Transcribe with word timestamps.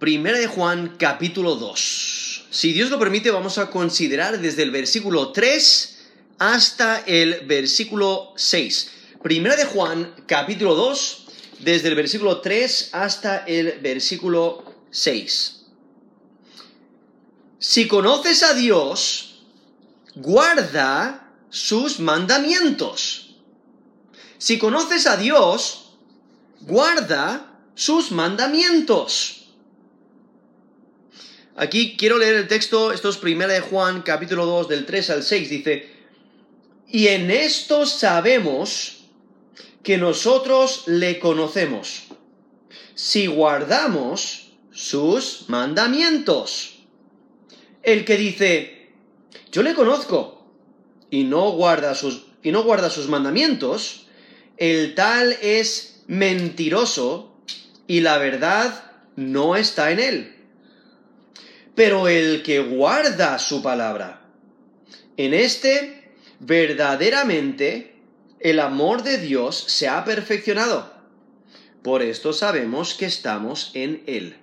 Primera 0.00 0.38
de 0.38 0.46
Juan 0.46 0.96
capítulo 0.96 1.56
2. 1.56 2.46
Si 2.48 2.72
Dios 2.72 2.88
lo 2.88 2.98
permite, 2.98 3.30
vamos 3.30 3.58
a 3.58 3.68
considerar 3.68 4.40
desde 4.40 4.62
el 4.62 4.70
versículo 4.70 5.30
3 5.30 5.98
hasta 6.38 7.00
el 7.00 7.44
versículo 7.46 8.32
6. 8.34 8.90
Primera 9.22 9.56
de 9.56 9.66
Juan 9.66 10.14
capítulo 10.26 10.74
2, 10.74 11.26
desde 11.58 11.88
el 11.88 11.96
versículo 11.96 12.40
3 12.40 12.88
hasta 12.92 13.44
el 13.44 13.78
versículo 13.80 14.64
6. 14.90 15.66
Si 17.58 17.86
conoces 17.86 18.42
a 18.42 18.54
Dios, 18.54 19.42
guarda 20.14 21.30
sus 21.50 22.00
mandamientos. 22.00 23.34
Si 24.38 24.58
conoces 24.58 25.06
a 25.06 25.18
Dios, 25.18 25.92
guarda 26.62 27.60
sus 27.74 28.10
mandamientos. 28.12 29.39
Aquí 31.60 31.94
quiero 31.98 32.16
leer 32.16 32.36
el 32.36 32.48
texto, 32.48 32.90
esto 32.90 33.10
es 33.10 33.18
primera 33.18 33.52
de 33.52 33.60
Juan, 33.60 34.00
capítulo 34.00 34.46
2, 34.46 34.68
del 34.68 34.86
3 34.86 35.10
al 35.10 35.22
6, 35.22 35.50
dice, 35.50 35.90
y 36.88 37.08
en 37.08 37.30
esto 37.30 37.84
sabemos 37.84 39.04
que 39.82 39.98
nosotros 39.98 40.84
le 40.86 41.18
conocemos, 41.18 42.04
si 42.94 43.26
guardamos 43.26 44.52
sus 44.70 45.50
mandamientos. 45.50 46.78
El 47.82 48.06
que 48.06 48.16
dice, 48.16 48.92
yo 49.52 49.62
le 49.62 49.74
conozco, 49.74 50.50
y 51.10 51.24
no 51.24 51.50
guarda 51.50 51.94
sus, 51.94 52.24
y 52.42 52.52
no 52.52 52.62
guarda 52.62 52.88
sus 52.88 53.06
mandamientos, 53.08 54.06
el 54.56 54.94
tal 54.94 55.36
es 55.42 56.04
mentiroso 56.06 57.36
y 57.86 58.00
la 58.00 58.16
verdad 58.16 58.92
no 59.14 59.56
está 59.56 59.90
en 59.90 60.00
él 60.00 60.39
pero 61.80 62.08
el 62.08 62.42
que 62.42 62.60
guarda 62.60 63.38
su 63.38 63.62
palabra. 63.62 64.20
En 65.16 65.32
este, 65.32 66.12
verdaderamente, 66.38 67.94
el 68.38 68.60
amor 68.60 69.02
de 69.02 69.16
Dios 69.16 69.64
se 69.66 69.88
ha 69.88 70.04
perfeccionado. 70.04 70.92
Por 71.82 72.02
esto 72.02 72.34
sabemos 72.34 72.92
que 72.92 73.06
estamos 73.06 73.70
en 73.72 74.02
Él. 74.06 74.36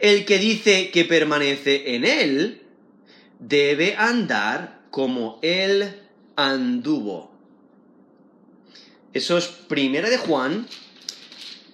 El 0.00 0.24
que 0.24 0.38
dice 0.38 0.90
que 0.90 1.04
permanece 1.04 1.94
en 1.94 2.04
Él, 2.04 2.62
debe 3.38 3.94
andar 3.94 4.80
como 4.90 5.38
Él 5.42 5.94
anduvo. 6.34 7.30
Eso 9.12 9.38
es 9.38 9.46
primera 9.46 10.10
de 10.10 10.18
Juan, 10.18 10.66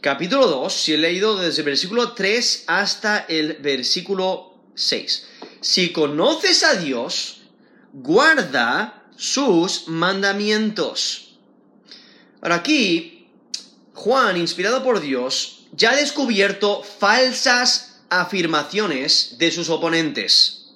capítulo 0.03 0.47
2, 0.47 0.71
si 0.71 0.93
he 0.93 0.99
leído 0.99 1.39
desde 1.39 1.63
el 1.63 1.67
versículo 1.67 2.13
3 2.13 2.65
hasta 2.67 3.21
el 3.21 3.55
versículo 3.55 4.48
6. 4.79 5.27
Si 5.61 5.93
conoces 5.93 6.63
a 6.63 6.77
Dios, 6.77 7.43
guarda 7.93 9.05
sus 9.17 9.89
mandamientos. 9.89 11.35
Ahora 12.41 12.57
aquí, 12.57 13.27
Juan, 13.95 14.37
inspirado 14.37 14.83
por 14.85 15.01
Dios, 15.01 15.67
ya 15.73 15.91
ha 15.91 15.97
descubierto 15.97 16.83
falsas 16.83 18.01
afirmaciones 18.09 19.37
de 19.39 19.51
sus 19.51 19.69
oponentes. 19.69 20.67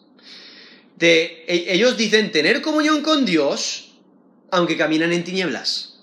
De, 0.97 1.45
e, 1.47 1.73
ellos 1.73 1.97
dicen 1.97 2.33
tener 2.33 2.61
comunión 2.62 3.03
con 3.03 3.25
Dios, 3.25 3.92
aunque 4.50 4.77
caminan 4.77 5.12
en 5.12 5.25
tinieblas. 5.25 5.95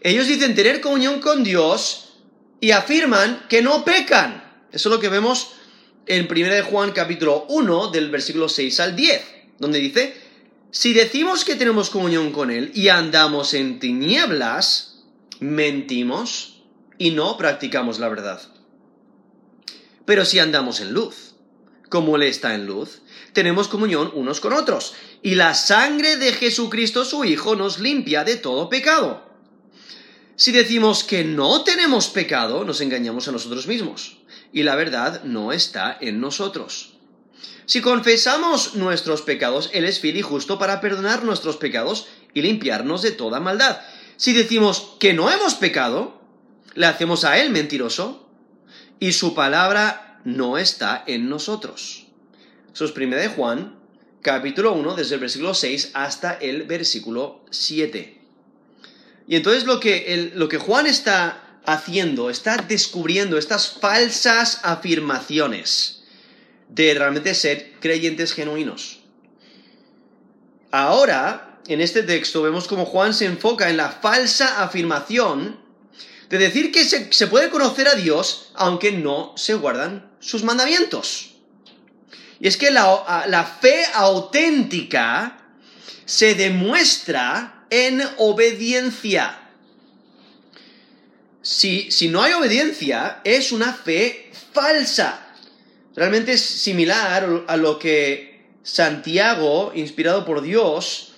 Ellos 0.00 0.26
dicen 0.26 0.54
tener 0.54 0.80
comunión 0.80 1.20
con 1.20 1.42
Dios 1.42 2.10
y 2.60 2.72
afirman 2.72 3.46
que 3.48 3.62
no 3.62 3.84
pecan. 3.84 4.42
Eso 4.72 4.88
es 4.88 4.94
lo 4.94 5.00
que 5.00 5.08
vemos 5.08 5.52
en 6.06 6.28
1 6.30 6.54
de 6.54 6.62
Juan 6.62 6.92
capítulo 6.92 7.46
1 7.48 7.88
del 7.88 8.10
versículo 8.10 8.48
6 8.48 8.80
al 8.80 8.96
10, 8.96 9.22
donde 9.58 9.78
dice, 9.78 10.16
si 10.70 10.92
decimos 10.92 11.44
que 11.44 11.54
tenemos 11.54 11.90
comunión 11.90 12.32
con 12.32 12.50
Él 12.50 12.72
y 12.74 12.88
andamos 12.88 13.54
en 13.54 13.78
tinieblas, 13.78 15.04
mentimos 15.40 16.62
y 16.98 17.10
no 17.10 17.36
practicamos 17.36 17.98
la 17.98 18.08
verdad. 18.08 18.40
Pero 20.04 20.24
si 20.24 20.38
andamos 20.38 20.80
en 20.80 20.92
luz, 20.92 21.34
como 21.88 22.16
Él 22.16 22.22
está 22.22 22.54
en 22.54 22.66
luz, 22.66 23.02
tenemos 23.32 23.68
comunión 23.68 24.10
unos 24.14 24.40
con 24.40 24.52
otros, 24.52 24.94
y 25.22 25.36
la 25.36 25.54
sangre 25.54 26.16
de 26.16 26.32
Jesucristo 26.32 27.04
su 27.04 27.24
Hijo 27.24 27.54
nos 27.54 27.78
limpia 27.78 28.24
de 28.24 28.36
todo 28.36 28.68
pecado. 28.68 29.30
Si 30.34 30.50
decimos 30.50 31.04
que 31.04 31.22
no 31.22 31.62
tenemos 31.62 32.08
pecado, 32.08 32.64
nos 32.64 32.80
engañamos 32.80 33.28
a 33.28 33.32
nosotros 33.32 33.66
mismos 33.68 34.21
y 34.52 34.62
la 34.62 34.76
verdad 34.76 35.24
no 35.24 35.52
está 35.52 35.96
en 36.00 36.20
nosotros. 36.20 36.94
Si 37.66 37.80
confesamos 37.80 38.74
nuestros 38.74 39.22
pecados, 39.22 39.70
Él 39.72 39.84
es 39.84 40.00
fiel 40.00 40.16
y 40.16 40.22
justo 40.22 40.58
para 40.58 40.80
perdonar 40.80 41.24
nuestros 41.24 41.56
pecados 41.56 42.08
y 42.34 42.42
limpiarnos 42.42 43.02
de 43.02 43.12
toda 43.12 43.40
maldad. 43.40 43.80
Si 44.16 44.32
decimos 44.32 44.94
que 44.98 45.14
no 45.14 45.30
hemos 45.30 45.54
pecado, 45.54 46.20
le 46.74 46.86
hacemos 46.86 47.24
a 47.24 47.38
Él 47.38 47.50
mentiroso 47.50 48.28
y 48.98 49.12
su 49.12 49.34
palabra 49.34 50.20
no 50.24 50.58
está 50.58 51.02
en 51.06 51.28
nosotros. 51.28 52.06
Eso 52.72 52.84
es 52.84 52.96
1 52.96 53.16
de 53.16 53.28
Juan, 53.28 53.78
capítulo 54.22 54.72
1, 54.72 54.94
desde 54.94 55.14
el 55.14 55.20
versículo 55.20 55.54
6 55.54 55.90
hasta 55.94 56.34
el 56.34 56.64
versículo 56.64 57.44
7. 57.50 58.20
Y 59.28 59.36
entonces 59.36 59.64
lo 59.64 59.80
que, 59.80 60.32
lo 60.34 60.48
que 60.48 60.58
Juan 60.58 60.86
está 60.86 61.51
haciendo, 61.66 62.30
está 62.30 62.56
descubriendo 62.56 63.38
estas 63.38 63.70
falsas 63.70 64.60
afirmaciones 64.62 66.02
de 66.68 66.94
realmente 66.94 67.34
ser 67.34 67.74
creyentes 67.80 68.32
genuinos. 68.32 69.00
Ahora, 70.70 71.60
en 71.66 71.80
este 71.80 72.02
texto, 72.02 72.42
vemos 72.42 72.66
como 72.66 72.86
Juan 72.86 73.14
se 73.14 73.26
enfoca 73.26 73.68
en 73.68 73.76
la 73.76 73.90
falsa 73.90 74.62
afirmación 74.62 75.60
de 76.28 76.38
decir 76.38 76.72
que 76.72 76.84
se, 76.84 77.26
puede 77.26 77.50
conocer 77.50 77.88
a 77.88 77.94
Dios 77.94 78.50
aunque 78.54 78.90
no 78.90 79.34
se 79.36 79.54
guardan 79.54 80.10
sus 80.18 80.42
mandamientos. 80.44 81.34
Y 82.40 82.48
es 82.48 82.56
que 82.56 82.70
la, 82.70 83.24
la 83.28 83.44
fe 83.44 83.84
auténtica 83.92 85.38
se 86.06 86.34
demuestra 86.34 87.66
en 87.70 88.02
obediencia 88.16 89.41
si, 91.42 92.08
no 92.08 92.22
hay 92.22 92.32
obediencia, 92.32 93.20
es 93.24 93.52
una 93.52 93.72
fe 93.72 94.30
falsa. 94.52 95.34
Realmente 95.94 96.32
es 96.32 96.40
similar 96.40 97.44
a 97.46 97.56
lo 97.56 97.78
que 97.78 98.46
Santiago, 98.62 99.72
inspirado 99.74 100.24
por 100.24 100.40
Dios, 100.40 101.14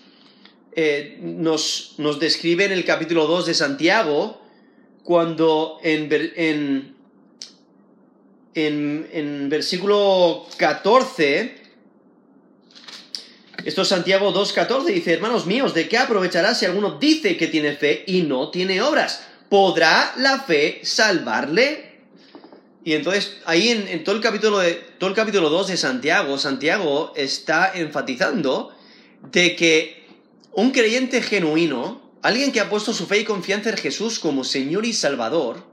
eh, 0.72 1.18
nos, 1.20 1.94
describe 2.18 2.64
en 2.64 2.72
el 2.72 2.84
capítulo 2.84 3.26
2 3.26 3.46
de 3.46 3.54
Santiago, 3.54 4.40
cuando 5.02 5.78
en, 5.82 6.08
en, 6.10 6.96
en, 8.54 9.08
en 9.12 9.48
versículo 9.50 10.46
14, 10.56 11.62
esto 13.64 13.82
es 13.82 13.88
Santiago 13.88 14.32
2.14, 14.32 14.84
dice, 14.86 15.12
hermanos 15.12 15.44
míos, 15.46 15.74
¿de 15.74 15.88
qué 15.88 15.98
aprovechará 15.98 16.54
si 16.54 16.64
alguno 16.64 16.98
dice 16.98 17.36
que 17.36 17.46
tiene 17.46 17.76
fe 17.76 18.04
y 18.06 18.22
no 18.22 18.50
tiene 18.50 18.80
obras? 18.80 19.22
¿Podrá 19.54 20.15
la 20.16 20.41
fe 20.41 20.81
salvarle? 20.82 22.00
Y 22.82 22.94
entonces 22.94 23.37
ahí 23.44 23.69
en, 23.69 24.03
todo, 24.03 24.16
el 24.16 24.20
capítulo 24.20 24.59
de, 24.59 24.72
todo 24.98 25.10
el 25.10 25.15
capítulo 25.15 25.48
2 25.48 25.69
de 25.69 25.76
Santiago, 25.76 26.37
Santiago 26.38 27.12
está 27.15 27.70
enfatizando 27.72 28.75
de 29.31 29.54
que 29.54 30.09
un 30.54 30.72
creyente 30.72 31.22
genuino, 31.22 32.03
alguien 32.22 32.50
que 32.50 32.59
ha 32.59 32.69
puesto 32.69 32.92
su 32.92 33.06
fe 33.06 33.20
y 33.20 33.25
confianza 33.25 33.70
en 33.70 33.76
Jesús 33.76 34.19
como 34.19 34.42
Señor 34.42 34.84
y 34.87 34.92
Salvador, 34.92 35.65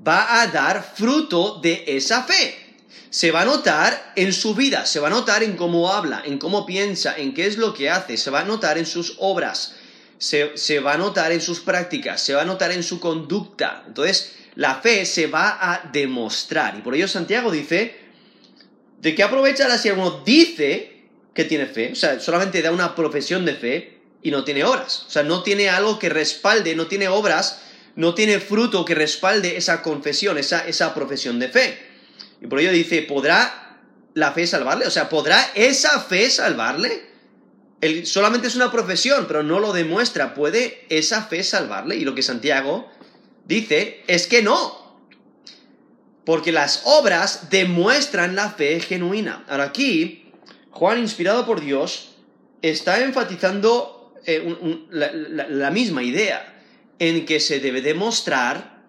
va 0.00 0.40
a 0.40 0.46
dar 0.46 0.82
fruto 0.96 1.60
de 1.60 1.84
esa 1.86 2.22
fe. 2.22 2.78
Se 3.10 3.30
va 3.30 3.42
a 3.42 3.44
notar 3.44 4.14
en 4.16 4.32
su 4.32 4.54
vida, 4.54 4.86
se 4.86 5.00
va 5.00 5.08
a 5.08 5.10
notar 5.10 5.42
en 5.42 5.58
cómo 5.58 5.92
habla, 5.92 6.22
en 6.24 6.38
cómo 6.38 6.64
piensa, 6.64 7.14
en 7.14 7.34
qué 7.34 7.46
es 7.46 7.58
lo 7.58 7.74
que 7.74 7.90
hace, 7.90 8.16
se 8.16 8.30
va 8.30 8.40
a 8.40 8.44
notar 8.44 8.78
en 8.78 8.86
sus 8.86 9.16
obras 9.18 9.75
se, 10.18 10.80
va 10.80 10.94
a 10.94 10.98
notar 10.98 11.32
en 11.32 11.40
sus 11.40 11.60
prácticas, 11.60 12.20
se 12.20 12.34
va 12.34 12.42
a 12.42 12.44
notar 12.44 12.72
en 12.72 12.82
su 12.82 13.00
conducta. 13.00 13.84
Entonces, 13.86 14.34
la 14.54 14.76
fe 14.76 15.04
se 15.04 15.26
va 15.26 15.58
a 15.60 15.90
demostrar. 15.92 16.76
Y 16.78 16.82
por 16.82 16.94
ello 16.94 17.08
Santiago 17.08 17.50
dice, 17.50 17.96
¿de 19.00 19.14
qué 19.14 19.22
aprovechará 19.22 19.76
si 19.78 19.88
alguno 19.88 20.22
dice 20.24 21.04
que 21.34 21.44
tiene 21.44 21.66
fe? 21.66 21.92
O 21.92 21.96
sea, 21.96 22.20
solamente 22.20 22.62
da 22.62 22.72
una 22.72 22.94
profesión 22.94 23.44
de 23.44 23.54
fe 23.54 23.98
y 24.22 24.30
no 24.30 24.44
tiene 24.44 24.64
obras. 24.64 25.04
O 25.06 25.10
sea, 25.10 25.22
no 25.22 25.42
tiene 25.42 25.68
algo 25.68 25.98
que 25.98 26.08
respalde, 26.08 26.74
no 26.74 26.86
tiene 26.86 27.08
obras, 27.08 27.60
no 27.94 28.14
tiene 28.14 28.40
fruto 28.40 28.84
que 28.84 28.94
respalde 28.94 29.56
esa 29.56 29.82
confesión, 29.82 30.38
esa, 30.38 30.66
esa 30.66 30.94
profesión 30.94 31.38
de 31.38 31.48
fe. 31.48 31.78
Y 32.40 32.46
por 32.46 32.60
ello 32.60 32.72
dice, 32.72 33.02
¿podrá 33.02 33.78
la 34.14 34.32
fe 34.32 34.46
salvarle? 34.46 34.86
O 34.86 34.90
sea, 34.90 35.08
¿podrá 35.08 35.50
esa 35.54 36.00
fe 36.00 36.30
salvarle? 36.30 37.15
Solamente 38.04 38.48
es 38.48 38.56
una 38.56 38.70
profesión, 38.70 39.26
pero 39.26 39.42
no 39.42 39.60
lo 39.60 39.72
demuestra. 39.72 40.34
¿Puede 40.34 40.86
esa 40.88 41.22
fe 41.22 41.42
salvarle? 41.42 41.96
Y 41.96 42.04
lo 42.04 42.14
que 42.14 42.22
Santiago 42.22 42.88
dice 43.46 44.02
es 44.06 44.26
que 44.26 44.42
no. 44.42 44.84
porque 46.24 46.50
las 46.50 46.82
obras 46.86 47.50
demuestran 47.50 48.34
la 48.34 48.50
fe 48.50 48.80
genuina. 48.80 49.44
Ahora 49.48 49.64
aquí, 49.64 50.32
Juan, 50.70 50.98
inspirado 50.98 51.46
por 51.46 51.60
Dios, 51.60 52.16
está 52.62 53.00
enfatizando 53.00 53.96
eh, 54.26 54.42
la, 54.90 55.70
misma 55.70 56.02
idea, 56.02 56.52
en 56.98 57.26
que 57.26 57.38
se 57.38 57.60
debe 57.60 57.80
demostrar 57.80 58.82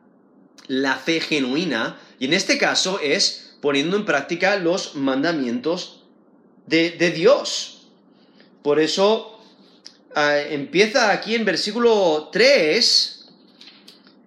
la 0.68 0.96
fe 0.96 1.20
genuina, 1.20 2.00
y 2.18 2.26
en 2.26 2.34
este 2.34 2.58
caso 2.58 3.00
es 3.00 3.56
poniendo 3.62 3.98
en 3.98 4.06
práctica 4.06 4.56
los 4.58 4.96
mandamientos 4.96 6.06
de, 6.66 7.12
Dios. 7.12 7.77
Por 8.68 8.82
eso 8.82 9.40
ah, 10.14 10.40
empieza 10.40 11.14
aquí 11.14 11.36
en 11.36 11.46
versículo 11.46 12.28
3, 12.34 13.26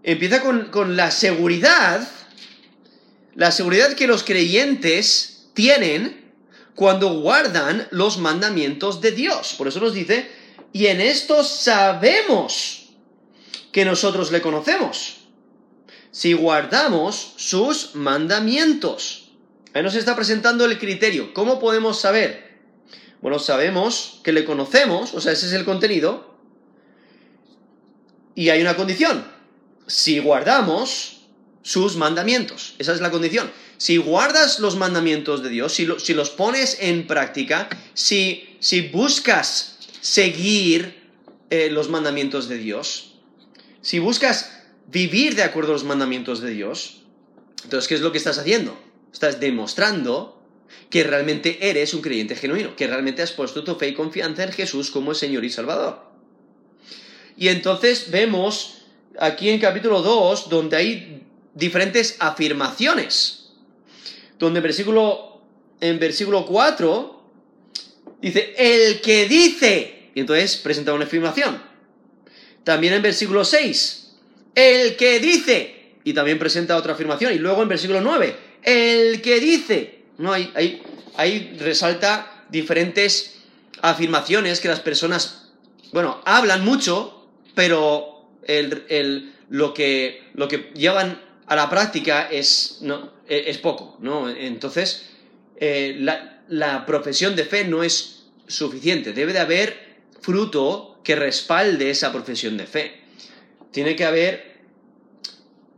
empieza 0.02 0.40
con 0.40 0.96
la 0.96 1.10
seguridad, 1.10 2.08
la 3.34 3.52
seguridad 3.52 3.92
que 3.92 4.06
los 4.06 4.24
creyentes 4.24 5.50
tienen 5.52 6.32
cuando 6.74 7.20
guardan 7.20 7.86
los 7.90 8.16
mandamientos 8.16 9.02
de 9.02 9.12
Dios. 9.12 9.56
Por 9.58 9.68
eso 9.68 9.78
nos 9.78 9.92
dice, 9.92 10.30
y 10.72 10.86
en 10.86 11.02
esto 11.02 11.44
sabemos 11.44 12.94
que 13.72 13.84
nosotros 13.84 14.32
le 14.32 14.40
conocemos, 14.40 15.16
si 16.12 16.32
guardamos 16.32 17.34
sus 17.36 17.94
mandamientos. 17.94 19.32
Ahí 19.74 19.82
nos 19.82 19.96
está 19.96 20.16
presentando 20.16 20.64
el 20.64 20.78
criterio. 20.78 21.34
¿Cómo 21.34 21.60
podemos 21.60 22.00
saber? 22.00 22.49
Bueno, 23.22 23.38
sabemos 23.38 24.20
que 24.24 24.32
le 24.32 24.44
conocemos, 24.44 25.14
o 25.14 25.20
sea, 25.20 25.32
ese 25.32 25.46
es 25.46 25.52
el 25.52 25.64
contenido, 25.64 26.34
y 28.34 28.48
hay 28.48 28.60
una 28.60 28.76
condición. 28.76 29.26
Si 29.86 30.18
guardamos 30.18 31.26
sus 31.62 31.96
mandamientos, 31.96 32.74
esa 32.78 32.94
es 32.94 33.00
la 33.00 33.10
condición 33.10 33.50
si 33.80 33.96
guardas 33.96 34.58
los 34.58 34.76
mandamientos 34.76 35.42
de 35.42 35.48
Dios, 35.48 35.72
si, 35.72 35.86
los 35.86 36.28
pones 36.28 36.76
en 36.80 37.06
práctica, 37.06 37.66
si, 37.94 38.58
buscas 38.92 39.78
seguir 40.02 41.08
eh, 41.48 41.70
los 41.70 41.88
mandamientos 41.88 42.46
de 42.46 42.58
Dios, 42.58 43.14
si 43.80 43.98
buscas 43.98 44.64
vivir 44.88 45.34
de 45.34 45.44
acuerdo 45.44 45.70
a 45.70 45.72
los 45.72 45.84
mandamientos 45.84 46.42
de 46.42 46.50
Dios, 46.50 47.04
entonces, 47.64 47.88
¿qué 47.88 47.94
es 47.94 48.02
lo 48.02 48.12
que 48.12 48.18
estás 48.18 48.36
haciendo? 48.36 48.78
Estás 49.14 49.40
demostrando 49.40 50.39
que 50.88 51.04
realmente 51.04 51.68
eres 51.68 51.94
un 51.94 52.02
creyente 52.02 52.36
genuino, 52.36 52.76
que 52.76 52.86
realmente 52.86 53.22
has 53.22 53.32
puesto 53.32 53.64
tu 53.64 53.74
fe 53.76 53.88
y 53.88 53.94
confianza 53.94 54.44
en 54.44 54.52
Jesús 54.52 54.90
como 54.90 55.10
el 55.10 55.16
Señor 55.16 55.44
y 55.44 55.50
Salvador. 55.50 56.10
Y 57.36 57.48
entonces 57.48 58.10
vemos 58.10 58.82
aquí 59.18 59.48
en 59.48 59.60
capítulo 59.60 60.02
2, 60.02 60.48
donde 60.48 60.76
hay 60.76 61.22
diferentes 61.54 62.16
afirmaciones 62.18 63.40
donde 64.40 64.58
en 64.58 64.62
versículo, 64.64 65.42
en 65.80 66.00
versículo 66.00 66.46
4 66.46 67.22
dice, 68.22 68.54
el 68.56 69.00
que 69.02 69.28
dice, 69.28 70.10
y 70.14 70.20
entonces 70.20 70.56
presenta 70.56 70.94
una 70.94 71.04
afirmación. 71.04 71.62
También 72.64 72.94
en 72.94 73.02
versículo 73.02 73.44
6, 73.44 74.12
el 74.54 74.96
que 74.96 75.20
dice, 75.20 75.92
y 76.04 76.14
también 76.14 76.38
presenta 76.38 76.76
otra 76.76 76.94
afirmación. 76.94 77.34
Y 77.34 77.38
luego 77.38 77.62
en 77.62 77.68
versículo 77.68 78.00
9, 78.00 78.34
el 78.62 79.20
que 79.20 79.40
dice, 79.40 79.99
no, 80.20 80.32
ahí 80.32 81.56
resalta 81.58 82.44
diferentes 82.50 83.40
afirmaciones 83.82 84.60
que 84.60 84.68
las 84.68 84.80
personas, 84.80 85.50
bueno, 85.92 86.20
hablan 86.24 86.64
mucho, 86.64 87.26
pero 87.54 88.28
lo, 89.48 89.74
que, 89.74 90.22
lo 90.34 90.48
que 90.48 90.70
llevan 90.74 91.20
a 91.46 91.56
la 91.56 91.70
práctica 91.70 92.28
es, 92.30 92.78
no, 92.82 93.12
e, 93.28 93.44
es 93.50 93.58
poco, 93.58 93.96
¿no? 94.00 94.28
Entonces, 94.28 95.10
eh, 95.56 95.96
la, 95.98 96.84
profesión 96.86 97.36
de 97.36 97.44
fe 97.44 97.64
no 97.64 97.82
es 97.82 98.24
suficiente, 98.46 99.12
debe 99.12 99.32
de 99.32 99.38
haber 99.38 99.98
fruto 100.20 101.00
que 101.04 101.16
respalde 101.16 101.90
esa 101.90 102.12
profesión 102.12 102.56
de 102.56 102.66
fe. 102.66 103.00
Tiene 103.70 103.94
que 103.94 104.04
haber 104.04 104.49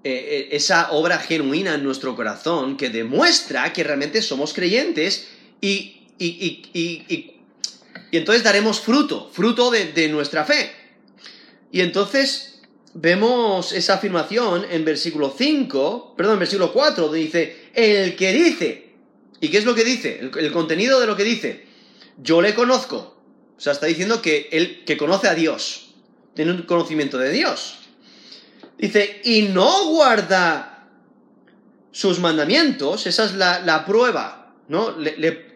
eh, 0.04 0.10
eh, 0.12 0.48
esa 0.52 0.92
obra 0.92 1.18
genuina 1.18 1.74
en 1.74 1.84
nuestro 1.84 2.16
corazón 2.16 2.76
que 2.76 2.90
demuestra 2.90 3.72
que 3.72 3.84
realmente 3.84 4.22
somos 4.22 4.52
creyentes 4.52 5.28
y, 5.60 6.08
y, 6.18 7.34
entonces 8.10 8.42
daremos 8.42 8.80
fruto, 8.80 9.30
fruto 9.32 9.70
de, 9.70 9.92
de 9.92 10.08
nuestra 10.08 10.44
fe. 10.44 10.70
Y 11.70 11.80
entonces 11.80 12.52
vemos 12.94 13.72
esa 13.72 13.94
afirmación 13.94 14.66
en 14.70 14.84
versículo 14.84 15.34
5, 15.36 16.14
perdón, 16.16 16.34
en 16.34 16.40
versículo 16.40 16.72
4, 16.72 17.04
donde 17.04 17.18
dice, 17.18 17.56
el 17.74 18.16
que 18.16 18.32
dice, 18.32 18.92
¿y 19.40 19.48
qué 19.48 19.58
es 19.58 19.64
lo 19.64 19.74
que 19.74 19.84
dice? 19.84 20.20
El, 20.20 20.52
contenido 20.52 21.00
de 21.00 21.06
lo 21.06 21.16
que 21.16 21.24
dice, 21.24 21.66
yo 22.18 22.42
le 22.42 22.54
conozco. 22.54 23.16
O 23.56 23.60
sea, 23.60 23.72
está 23.72 23.86
diciendo 23.86 24.20
que 24.20 24.48
él 24.52 24.84
que 24.84 24.96
conoce 24.96 25.28
a 25.28 25.34
Dios, 25.34 25.94
tiene 26.34 26.52
un 26.52 26.62
conocimiento 26.62 27.18
de 27.18 27.30
Dios. 27.30 27.78
Dice, 28.82 29.22
y 29.24 29.48
no 29.48 29.86
guarda 29.86 30.88
sus 31.90 32.18
mandamientos, 32.18 33.06
esa 33.06 33.24
es 33.24 33.32
la, 33.32 33.84
prueba, 33.86 34.54
¿no? 34.68 34.98
Le, 34.98 35.50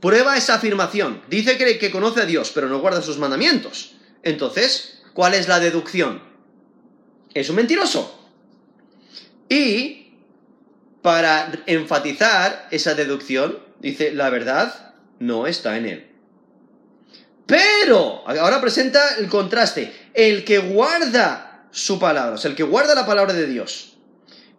prueba 0.00 0.36
esa 0.38 0.54
afirmación. 0.54 1.20
Dice 1.28 1.58
que, 1.58 1.78
que 1.78 1.90
conoce 1.90 2.22
a 2.22 2.24
Dios, 2.26 2.52
pero 2.54 2.70
no 2.70 2.80
guarda 2.80 3.02
sus 3.02 3.18
mandamientos. 3.18 3.96
Entonces, 4.22 4.94
¿Cuál 5.14 5.34
es 5.34 5.46
la 5.46 5.60
deducción? 5.60 6.20
Es 7.32 7.48
un 7.48 7.56
mentiroso. 7.56 8.20
Y 9.48 10.08
para 11.02 11.52
enfatizar 11.66 12.68
esa 12.72 12.94
deducción, 12.94 13.60
dice, 13.78 14.12
la 14.12 14.28
verdad 14.30 14.94
no 15.20 15.46
está 15.46 15.76
en 15.76 15.86
él. 15.86 16.10
Pero, 17.46 18.24
ahora 18.26 18.60
presenta 18.60 19.16
el 19.18 19.28
contraste, 19.28 20.10
el 20.14 20.44
que 20.44 20.58
guarda 20.58 21.53
su 21.74 21.98
palabra, 21.98 22.36
o 22.36 22.38
sea, 22.38 22.50
el 22.50 22.56
que 22.56 22.62
guarda 22.62 22.94
la 22.94 23.04
palabra 23.04 23.32
de 23.32 23.48
Dios, 23.48 23.96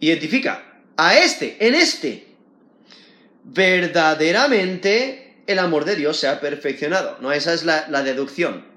identifica 0.01 0.81
a 0.97 1.17
este, 1.17 1.55
en 1.65 1.73
este, 1.73 2.27
verdaderamente 3.45 5.37
el 5.47 5.59
amor 5.59 5.85
de 5.85 5.95
Dios 5.95 6.17
se 6.17 6.27
ha 6.27 6.41
perfeccionado. 6.41 7.17
¿no? 7.21 7.31
Esa 7.31 7.53
es 7.53 7.63
la, 7.63 8.03
deducción 8.03 8.75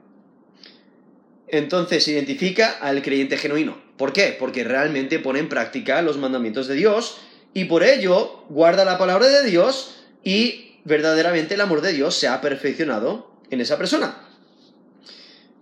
entonces 1.51 2.07
identifica 2.09 2.77
al 2.81 3.01
creyente 3.01 3.39
genuino. 3.39 3.81
¿Por 3.97 4.13
qué? 4.13 4.37
Porque 4.39 4.65
realmente 4.65 5.19
pone 5.19 5.39
en 5.39 5.49
práctica 5.49 6.03
los 6.03 6.19
mandamientos 6.19 6.69
de 6.69 6.75
Dios 6.75 7.19
y 7.55 7.65
por 7.65 7.83
ello 7.83 8.45
guarda 8.51 8.85
la 8.85 8.99
palabra 8.99 9.29
de 9.29 9.49
Dios 9.49 9.95
y 10.23 10.77
verdaderamente 10.85 11.55
el 11.55 11.63
amor 11.63 11.81
de 11.81 11.95
Dios 11.95 12.15
se 12.15 12.29
ha 12.29 12.43
perfeccionado 12.43 13.33
en 13.51 13.63
esa 13.63 13.79
persona. 13.79 14.29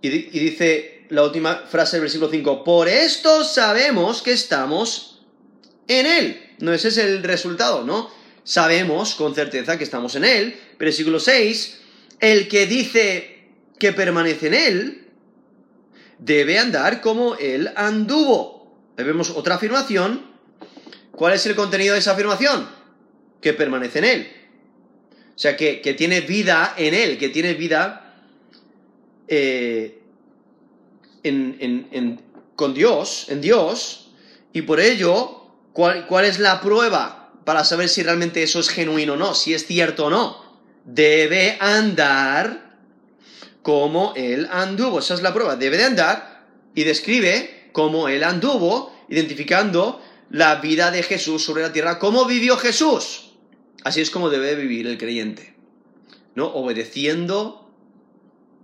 Y, 0.01 0.09
dice 0.09 0.96
la 1.09 1.23
última 1.23 1.63
frase 1.67 1.97
del 1.97 2.01
versículo 2.01 2.29
5, 2.29 2.63
por 2.63 2.87
esto 2.87 3.43
sabemos 3.43 4.21
que 4.21 4.31
estamos 4.31 5.21
en 5.87 6.05
Él. 6.05 6.55
No, 6.59 6.73
ese 6.73 6.89
es 6.89 6.97
el 6.97 7.23
resultado, 7.23 7.83
¿no? 7.83 8.09
Sabemos 8.43 9.15
con 9.15 9.35
certeza 9.35 9.77
que 9.77 9.83
estamos 9.83 10.15
en 10.15 10.25
Él. 10.25 10.59
Versículo 10.79 11.19
6, 11.19 11.79
el 12.19 12.47
que 12.47 12.65
dice 12.65 13.49
que 13.77 13.93
permanece 13.93 14.47
en 14.47 14.53
Él, 14.53 15.07
debe 16.19 16.59
andar 16.59 17.01
como 17.01 17.35
él 17.35 17.71
anduvo. 17.75 18.77
vemos 18.95 19.29
otra 19.29 19.55
afirmación. 19.55 20.25
¿Cuál 21.11 21.33
es 21.33 21.45
el 21.45 21.55
contenido 21.55 21.93
de 21.93 21.99
esa 21.99 22.11
afirmación? 22.11 22.67
Que 23.41 23.53
permanece 23.53 23.99
en 23.99 24.05
él. 24.05 24.31
O 25.35 25.39
sea, 25.39 25.55
que, 25.55 25.95
tiene 25.97 26.21
vida 26.21 26.73
en 26.77 26.93
él, 26.93 27.17
que 27.17 27.29
tiene 27.29 27.53
vida 27.53 28.23
eh, 29.27 30.01
con 32.55 32.73
Dios, 32.73 33.27
en 33.29 33.41
Dios, 33.41 34.09
y 34.51 34.63
por 34.63 34.79
ello, 34.79 35.43
¿cuál, 35.73 36.07
¿cuál 36.07 36.25
es 36.25 36.39
la 36.39 36.59
prueba 36.59 37.31
para 37.45 37.63
saber 37.63 37.87
si 37.87 38.03
realmente 38.03 38.43
eso 38.43 38.59
es 38.59 38.69
genuino 38.69 39.13
o 39.13 39.17
no, 39.17 39.33
si 39.33 39.53
es 39.53 39.65
cierto 39.65 40.07
o 40.07 40.09
no? 40.09 40.43
Debe 40.83 41.57
andar 41.59 42.77
como 43.61 44.13
él 44.15 44.47
anduvo. 44.51 44.99
Esa 44.99 45.13
es 45.13 45.21
la 45.21 45.33
prueba. 45.33 45.55
Debe 45.55 45.77
de 45.77 45.85
andar 45.85 46.47
y 46.73 46.83
describe 46.83 47.69
cómo 47.73 48.07
él 48.07 48.23
anduvo, 48.23 48.93
identificando 49.09 50.01
la 50.29 50.55
vida 50.55 50.91
de 50.91 51.03
Jesús 51.03 51.43
sobre 51.43 51.63
la 51.63 51.73
tierra. 51.73 51.99
¿Cómo 51.99 52.25
vivió 52.25 52.57
Jesús? 52.57 53.33
Así 53.83 54.01
es 54.01 54.09
como 54.09 54.29
debe 54.29 54.55
vivir 54.55 54.87
el 54.87 54.97
creyente. 54.97 55.55
¿No? 56.35 56.47
Obedeciendo 56.47 57.69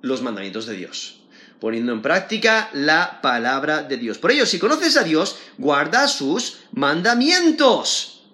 los 0.02 0.22
mandamientos 0.22 0.66
de 0.66 0.76
Dios 0.76 1.23
poniendo 1.64 1.94
en 1.94 2.02
práctica 2.02 2.70
la 2.74 3.22
palabra 3.22 3.84
de 3.84 3.96
Dios. 3.96 4.18
Por 4.18 4.34
ello, 4.34 4.46
si 4.46 4.60
conoces 4.60 4.98
a 4.98 5.04
Dios, 5.04 5.38
guarda 5.58 6.10
sus 6.10 6.58
mandamientos. 6.74 8.26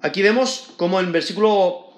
Aquí 0.00 0.22
vemos 0.22 0.70
como 0.76 0.98
en 0.98 1.12
versículo 1.12 1.92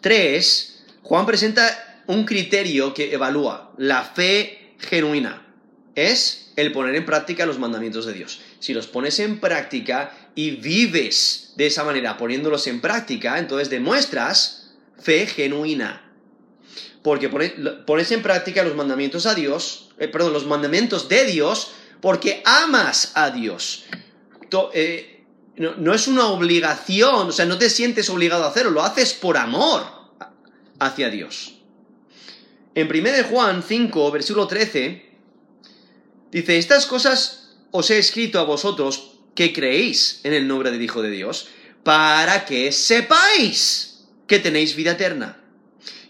3, 0.00 0.84
Juan 1.02 1.26
presenta 1.26 2.02
un 2.06 2.24
criterio 2.24 2.94
que 2.94 3.12
evalúa 3.12 3.74
la 3.76 4.04
fe 4.04 4.72
genuina. 4.78 5.46
Es 5.94 6.54
el 6.56 6.72
poner 6.72 6.94
en 6.94 7.04
práctica 7.04 7.44
los 7.44 7.58
mandamientos 7.58 8.06
de 8.06 8.14
Dios. 8.14 8.40
si 8.58 8.72
los 8.72 8.86
pones 8.86 9.20
en 9.20 9.38
práctica 9.38 10.30
y 10.34 10.52
vives 10.52 11.52
de 11.56 11.66
esa 11.66 11.84
manera, 11.84 12.16
poniéndolos 12.16 12.66
en 12.68 12.80
práctica, 12.80 13.38
entonces 13.38 13.68
demuestras 13.68 14.72
fe 14.98 15.26
genuina. 15.26 16.05
Porque 17.06 17.28
pones 17.86 18.10
en 18.10 18.20
práctica 18.20 18.64
los 18.64 18.74
mandamientos 18.74 19.26
a 19.26 19.34
Dios, 19.36 19.90
eh, 19.96 20.08
perdón, 20.08 20.32
los 20.32 20.44
mandamientos 20.44 21.08
de 21.08 21.24
Dios, 21.24 21.70
porque 22.00 22.42
amas 22.44 23.12
a 23.14 23.30
Dios. 23.30 23.84
Eh, 24.74 25.24
no, 25.56 25.94
es 25.94 26.08
una 26.08 26.26
obligación, 26.26 27.28
o 27.28 27.30
sea, 27.30 27.46
no 27.46 27.58
te 27.58 27.70
sientes 27.70 28.10
obligado 28.10 28.42
a 28.42 28.48
hacerlo, 28.48 28.72
lo 28.72 28.82
haces 28.82 29.12
por 29.12 29.36
amor 29.36 29.86
hacia 30.80 31.08
Dios. 31.08 31.60
En 32.74 32.88
1 32.88 33.28
Juan 33.30 33.62
5, 33.62 34.10
versículo 34.10 34.48
13, 34.48 35.08
dice, 36.32 36.58
estas 36.58 36.86
cosas 36.86 37.56
os 37.70 37.88
he 37.88 37.98
escrito 37.98 38.40
a 38.40 38.42
vosotros 38.42 39.12
que 39.36 39.52
creéis 39.52 40.22
en 40.24 40.32
el 40.32 40.48
nombre 40.48 40.72
del 40.72 40.82
Hijo 40.82 41.02
de 41.02 41.10
Dios, 41.10 41.50
para 41.84 42.44
que 42.46 42.72
sepáis 42.72 44.08
que 44.26 44.40
tenéis 44.40 44.74
vida 44.74 44.90
eterna 44.90 45.45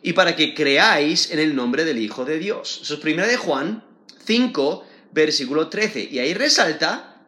y 0.07 0.13
para 0.13 0.37
que 0.37 0.55
creáis 0.55 1.33
en 1.33 1.41
el 1.41 1.57
nombre 1.57 1.85
del 1.85 1.99
Hijo 1.99 2.25
de 2.25 2.39
Dios. 2.39 2.79
Eso 2.81 2.95
es 2.95 3.05
1 3.05 3.27
de 3.27 3.37
Juan 3.37 3.83
5, 4.25 4.87
versículo 5.11 5.69
13. 5.69 6.11
Y 6.13 6.21
ahí 6.21 6.33
resalta 6.33 7.25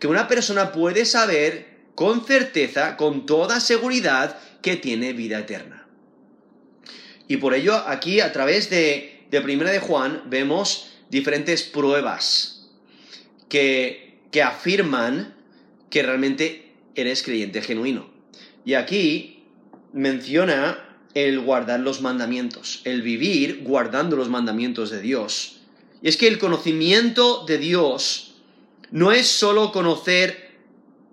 que 0.00 0.08
una 0.08 0.26
persona 0.26 0.72
puede 0.72 1.04
saber 1.04 1.78
con 1.94 2.26
certeza, 2.26 2.96
con 2.96 3.24
toda 3.24 3.60
seguridad, 3.60 4.36
que 4.62 4.74
tiene 4.74 5.12
vida 5.12 5.38
eterna. 5.38 5.86
Y 7.28 7.36
por 7.36 7.54
ello 7.54 7.76
aquí 7.86 8.18
a 8.18 8.32
través 8.32 8.68
de, 8.68 9.24
de 9.30 9.40
Primera 9.40 9.70
de 9.70 9.78
Juan 9.78 10.24
vemos 10.26 10.90
diferentes 11.10 11.62
pruebas 11.62 12.68
que, 13.48 14.22
que 14.32 14.42
afirman 14.42 15.36
que 15.88 16.02
realmente 16.02 16.72
eres 16.96 17.22
creyente 17.22 17.62
genuino. 17.62 18.10
Y 18.64 18.74
aquí 18.74 19.44
menciona 19.92 20.84
el 21.14 21.40
guardar 21.40 21.80
los 21.80 22.00
mandamientos, 22.00 22.80
el 22.84 23.02
vivir 23.02 23.62
guardando 23.62 24.16
los 24.16 24.28
mandamientos 24.28 24.90
de 24.90 25.00
Dios. 25.00 25.56
Y 26.02 26.08
es 26.08 26.16
que 26.16 26.28
el 26.28 26.38
conocimiento 26.38 27.44
de 27.46 27.58
Dios 27.58 28.34
no 28.90 29.12
es 29.12 29.26
solo 29.26 29.72
conocer 29.72 30.48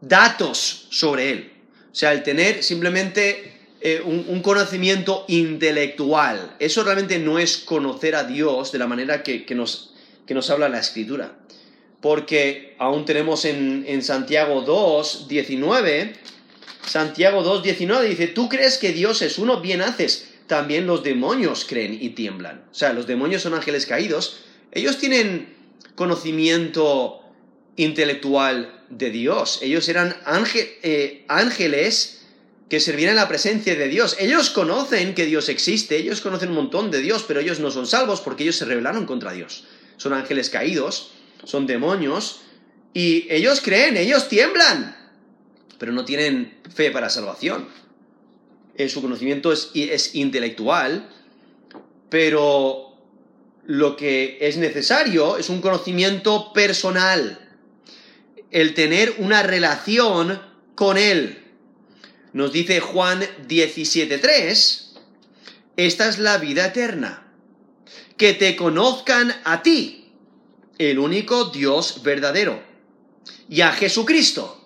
datos 0.02 0.88
sobre 0.90 1.32
Él, 1.32 1.52
o 1.92 1.96
sea, 1.96 2.12
el 2.14 2.24
tener 2.24 2.62
simplemente 2.62 3.56
eh, 3.88 4.02
un, 4.04 4.42
conocimiento 4.42 5.26
intelectual. 5.28 6.56
Eso 6.60 6.84
realmente 6.84 7.20
no 7.20 7.38
es 7.38 7.58
conocer 7.58 8.16
a 8.16 8.24
Dios 8.24 8.72
de 8.72 8.80
la 8.80 8.88
manera 8.88 9.22
que, 9.22 9.46
nos, 9.54 9.94
que 10.26 10.34
nos 10.34 10.50
habla 10.50 10.70
la 10.70 10.80
Escritura. 10.80 11.38
Porque 12.02 12.76
aún 12.80 13.06
tenemos 13.06 13.46
en, 13.46 13.86
en 13.88 14.02
Santiago 14.02 14.62
2, 14.62 15.28
19, 15.28 16.14
Santiago 16.88 17.44
2, 17.44 17.64
19 17.64 18.08
dice, 18.08 18.28
tú 18.28 18.50
crees 18.50 18.78
que 18.78 18.94
Dios 18.94 19.22
es 19.22 19.38
uno, 19.38 19.62
bien 19.62 19.82
haces. 19.82 20.30
También 20.48 20.86
los 20.86 21.04
demonios 21.04 21.66
creen 21.68 21.98
y 22.00 22.10
tiemblan. 22.10 22.66
O 22.72 22.76
sea, 22.76 22.94
los 22.94 23.08
demonios 23.08 23.42
son 23.42 23.54
ángeles 23.54 23.86
caídos. 23.86 24.42
Ellos 24.72 24.98
tienen 24.98 25.56
conocimiento 25.96 27.22
intelectual 27.76 28.84
de 28.90 29.10
Dios. 29.10 29.60
Ellos 29.62 29.90
eran 29.90 30.16
eh, 30.84 31.26
ángeles 31.28 32.26
que 32.70 32.80
servían 32.80 33.12
en 33.12 33.16
la 33.18 33.28
presencia 33.28 33.76
de 33.76 33.88
Dios. 33.88 34.16
Ellos 34.20 34.50
conocen 34.50 35.14
que 35.14 35.26
Dios 35.26 35.50
existe, 35.50 35.98
ellos 35.98 36.22
conocen 36.22 36.50
un 36.50 36.56
montón 36.56 36.92
de 36.92 37.02
Dios, 37.02 37.24
pero 37.28 37.40
ellos 37.40 37.60
no 37.60 37.72
son 37.72 37.88
salvos 37.88 38.22
porque 38.22 38.44
ellos 38.44 38.56
se 38.56 38.66
rebelaron 38.66 39.06
contra 39.06 39.34
Dios. 39.34 39.66
Son 39.98 40.14
ángeles 40.14 40.50
caídos, 40.50 41.12
son 41.44 41.68
demonios, 41.68 42.42
y 42.94 43.28
ellos 43.30 43.62
creen, 43.62 43.98
ellos 43.98 44.30
tiemblan, 44.30 44.96
pero 45.78 45.92
no 45.92 46.06
tienen 46.06 46.58
fe 46.74 46.92
para 46.92 47.10
salvación. 47.10 47.68
Eh, 48.76 48.90
su 48.90 49.02
conocimiento 49.02 49.52
es, 49.52 49.72
es 49.74 50.16
intelectual, 50.16 51.10
pero 52.10 52.94
lo 53.66 53.96
que 53.96 54.38
es 54.42 54.58
necesario 54.58 55.38
es 55.38 55.50
un 55.50 55.62
conocimiento 55.62 56.54
personal, 56.54 57.40
el 58.52 58.74
tener 58.74 59.16
una 59.20 59.44
relación 59.44 60.42
con 60.76 60.98
Él 60.98 61.46
nos 62.36 62.52
dice 62.52 62.82
Juan 62.82 63.22
17.3, 63.48 64.82
esta 65.78 66.10
es 66.10 66.20
la 66.20 66.38
vida 66.38 66.66
eterna, 66.66 67.32
que 68.18 68.34
te 68.34 68.58
conozcan 68.58 69.34
a 69.46 69.64
ti, 69.64 70.12
el 70.78 71.00
único 71.00 71.46
Dios 71.46 72.04
verdadero, 72.04 72.62
y 73.48 73.62
a 73.62 73.72
Jesucristo, 73.72 74.65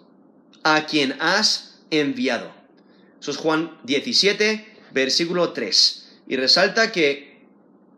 a 0.64 0.86
quien 0.86 1.16
has 1.20 1.80
enviado. 1.92 2.52
Eso 3.22 3.32
es 3.32 3.38
Juan 3.38 3.78
17, 3.84 4.68
versículo 4.92 5.54
3. 5.54 6.10
Y 6.28 6.36
resalta 6.36 6.92
que 6.92 7.44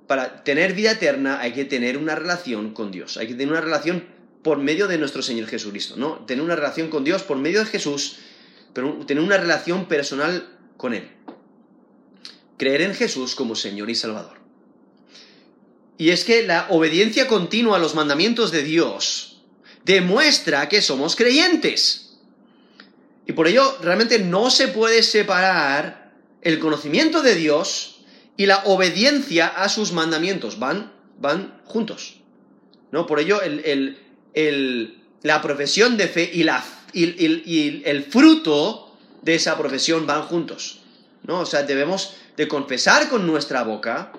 para 0.08 0.44
tener 0.44 0.74
vida 0.74 0.92
eterna 0.92 1.40
hay 1.40 1.54
que 1.54 1.66
tener 1.66 1.98
una 1.98 2.16
relación 2.16 2.74
con 2.74 2.92
Dios, 2.92 3.18
hay 3.18 3.28
que 3.28 3.34
tener 3.34 3.52
una 3.52 3.62
relación 3.62 4.06
por 4.42 4.58
medio 4.58 4.88
de 4.88 4.98
nuestro 4.98 5.22
Señor 5.22 5.48
Jesucristo, 5.48 5.96
¿no? 5.98 6.26
Tener 6.26 6.44
una 6.44 6.56
relación 6.56 6.90
con 6.90 7.04
Dios 7.04 7.24
por 7.24 7.38
medio 7.38 7.60
de 7.60 7.66
Jesús 7.66 8.18
pero 8.74 9.06
tener 9.06 9.24
una 9.24 9.38
relación 9.38 9.88
personal 9.88 10.48
con 10.78 10.94
Él. 10.94 11.10
Creer 12.58 12.82
en 12.82 12.96
Jesús 12.96 13.36
como 13.36 13.56
Señor 13.56 13.90
y 13.90 13.96
Salvador. 13.96 14.40
Y 15.98 16.10
es 16.10 16.24
que 16.24 16.44
la 16.44 16.68
obediencia 16.70 17.28
continua 17.28 17.78
a 17.78 17.80
los 17.80 17.96
mandamientos 17.96 18.52
de 18.52 18.64
Dios 18.64 19.44
demuestra 19.84 20.70
que 20.70 20.82
somos 20.82 21.16
creyentes. 21.16 22.11
Y 23.26 23.34
por 23.34 23.48
ello 23.48 23.78
realmente 23.82 24.20
no 24.20 24.50
se 24.50 24.68
puede 24.68 25.04
separar 25.04 26.12
el 26.42 26.60
conocimiento 26.60 27.22
de 27.22 27.36
Dios 27.36 28.02
y 28.38 28.46
la 28.46 28.64
obediencia 28.66 29.48
a 29.48 29.70
sus 29.70 29.94
mandamientos. 29.94 30.60
Van, 30.60 30.92
van 31.20 31.62
juntos. 31.66 32.18
¿No? 32.92 33.06
Por 33.06 33.20
ello 33.20 33.40
la 35.24 35.42
profesión 35.42 35.98
de 35.98 36.08
fe 36.08 36.30
y 36.34 36.44
la 36.44 36.64
y, 36.94 37.84
el 37.86 38.04
fruto 38.04 38.98
de 39.22 39.36
esa 39.36 39.58
profesión 39.58 40.06
van 40.06 40.24
juntos. 40.24 40.80
¿no? 41.24 41.42
O 41.42 41.46
sea, 41.46 41.64
debemos 41.64 42.16
de 42.38 42.48
confesar 42.48 43.10
con 43.10 43.28
nuestra 43.28 43.64
boca 43.64 44.12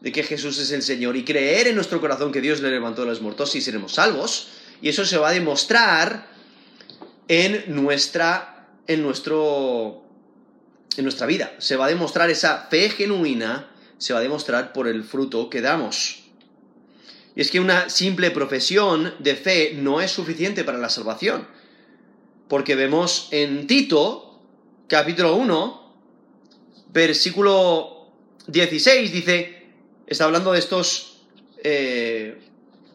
de 0.00 0.12
que 0.12 0.22
Jesús 0.22 0.58
es 0.58 0.70
el 0.72 0.82
Señor 0.82 1.16
y 1.16 1.24
creer 1.24 1.68
en 1.68 1.74
nuestro 1.74 2.00
corazón 2.00 2.32
que 2.32 2.40
Dios 2.40 2.60
le 2.60 2.70
levantó 2.70 3.02
de 3.02 3.08
los 3.08 3.20
muertos 3.20 3.54
y 3.54 3.60
seremos 3.60 3.94
salvos. 3.94 4.48
Y 4.82 4.88
eso 4.88 5.04
se 5.04 5.18
va 5.18 5.28
a 5.28 5.32
demostrar 5.32 6.29
en 7.30 7.64
nuestra, 7.68 8.68
en 8.86 9.02
nuestro, 9.02 10.02
en 10.96 11.04
nuestra 11.04 11.26
vida. 11.26 11.54
Se 11.58 11.76
va 11.76 11.86
a 11.86 11.88
demostrar 11.88 12.28
esa 12.28 12.66
fe 12.70 12.90
genuina, 12.90 13.70
se 13.98 14.12
va 14.12 14.18
a 14.18 14.22
demostrar 14.22 14.72
por 14.72 14.88
el 14.88 15.04
fruto 15.04 15.48
que 15.48 15.60
damos. 15.60 16.24
Y 17.36 17.40
es 17.40 17.50
que 17.50 17.60
una 17.60 17.88
simple 17.88 18.30
profesión 18.32 19.14
de 19.20 19.36
fe 19.36 19.72
no 19.76 20.00
es 20.00 20.10
suficiente 20.10 20.64
para 20.64 20.78
la 20.78 20.90
salvación 20.90 21.46
porque 22.50 22.74
vemos 22.74 23.28
en 23.30 23.68
Tito, 23.68 24.40
capítulo 24.88 25.36
1, 25.36 25.94
versículo 26.92 28.08
16, 28.48 29.12
dice, 29.12 29.68
está 30.04 30.24
hablando 30.24 30.50
de 30.50 30.58
estos, 30.58 31.20
eh, 31.62 32.42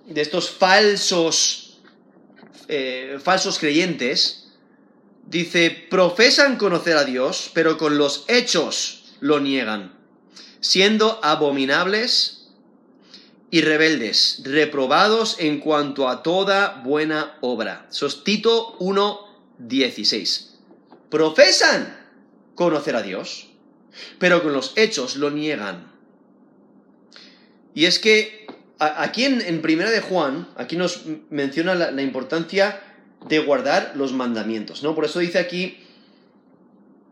de 0.08 0.22
estos 0.22 0.50
falsos, 0.50 1.65
eh, 2.68 3.20
falsos 3.22 3.60
creyentes, 3.60 4.52
dice, 5.28 5.88
profesan 5.90 6.58
conocer 6.58 6.98
a 6.98 7.04
Dios, 7.04 7.52
pero 7.54 7.78
con 7.78 7.98
los 7.98 8.26
hechos 8.28 9.14
lo 9.20 9.40
niegan, 9.40 9.98
siendo 10.60 11.20
abominables 11.24 12.48
y 13.52 13.62
rebeldes, 13.62 14.42
reprobados 14.44 15.38
en 15.40 15.60
cuanto 15.60 16.10
a 16.10 16.24
toda 16.24 16.82
buena 16.84 17.38
obra. 17.42 17.88
Eso 17.90 18.08
es 18.08 18.24
Tito 18.24 18.76
1, 18.80 19.20
16. 19.60 20.56
Profesan 21.10 21.98
conocer 22.56 22.96
a 22.96 23.02
Dios, 23.02 23.48
pero 24.20 24.44
con 24.44 24.54
los 24.54 24.74
hechos 24.76 25.16
lo 25.16 25.32
niegan. 25.32 25.92
Y 27.74 27.86
es 27.86 28.00
que 28.00 28.45
aquí 28.80 29.26
en, 29.26 29.62
Primera 29.62 29.90
de 29.90 30.02
Juan, 30.02 30.48
aquí 30.58 30.76
nos 30.76 31.04
menciona 31.30 31.76
la, 31.76 32.02
importancia 32.02 32.82
de 33.28 33.40
guardar 33.40 33.94
los 33.96 34.14
mandamientos, 34.14 34.84
¿no? 34.84 34.96
Por 34.96 35.06
eso 35.06 35.20
dice 35.20 35.40
aquí, 35.40 35.78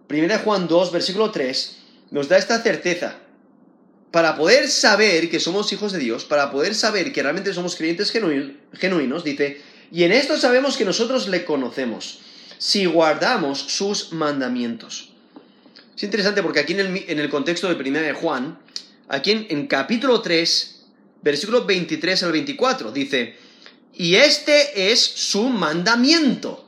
Primera 0.07 0.37
de 0.37 0.43
Juan 0.43 0.67
2, 0.67 0.91
versículo 0.91 1.31
3, 1.31 1.77
nos 2.11 2.29
da 2.29 2.37
esta 2.37 2.61
certeza. 2.61 3.15
Para 4.11 4.35
poder 4.35 4.67
saber 4.67 5.29
que 5.29 5.39
somos 5.39 5.73
hijos 5.73 5.91
de 5.91 5.99
Dios, 5.99 6.23
para 6.23 6.51
poder 6.51 6.75
saber 6.75 7.11
que 7.11 7.23
realmente 7.23 7.53
somos 7.53 7.75
creyentes 7.75 8.11
genuinos, 8.11 9.23
dice, 9.23 9.59
y 9.91 10.03
en 10.03 10.11
esto 10.11 10.37
sabemos 10.37 10.77
que 10.77 10.85
nosotros 10.85 11.27
le 11.27 11.45
conocemos 11.45 12.19
si 12.57 12.85
guardamos 12.85 13.59
sus 13.59 14.13
mandamientos. 14.13 15.11
Es 15.95 16.03
interesante 16.03 16.41
porque 16.41 16.59
aquí 16.59 16.73
en 16.73 17.19
el, 17.19 17.29
contexto 17.29 17.69
de 17.69 17.75
Primera 17.75 18.07
de 18.07 18.13
Juan, 18.13 18.57
aquí 19.07 19.47
en, 19.49 19.67
capítulo 19.67 20.21
3, 20.21 20.72
versículo 21.23 21.65
23 21.65 22.23
al 22.23 22.31
24, 22.31 22.91
dice, 22.91 23.37
Y 23.93 24.15
este 24.15 24.91
es 24.91 24.99
su 25.01 25.49
mandamiento. 25.49 26.67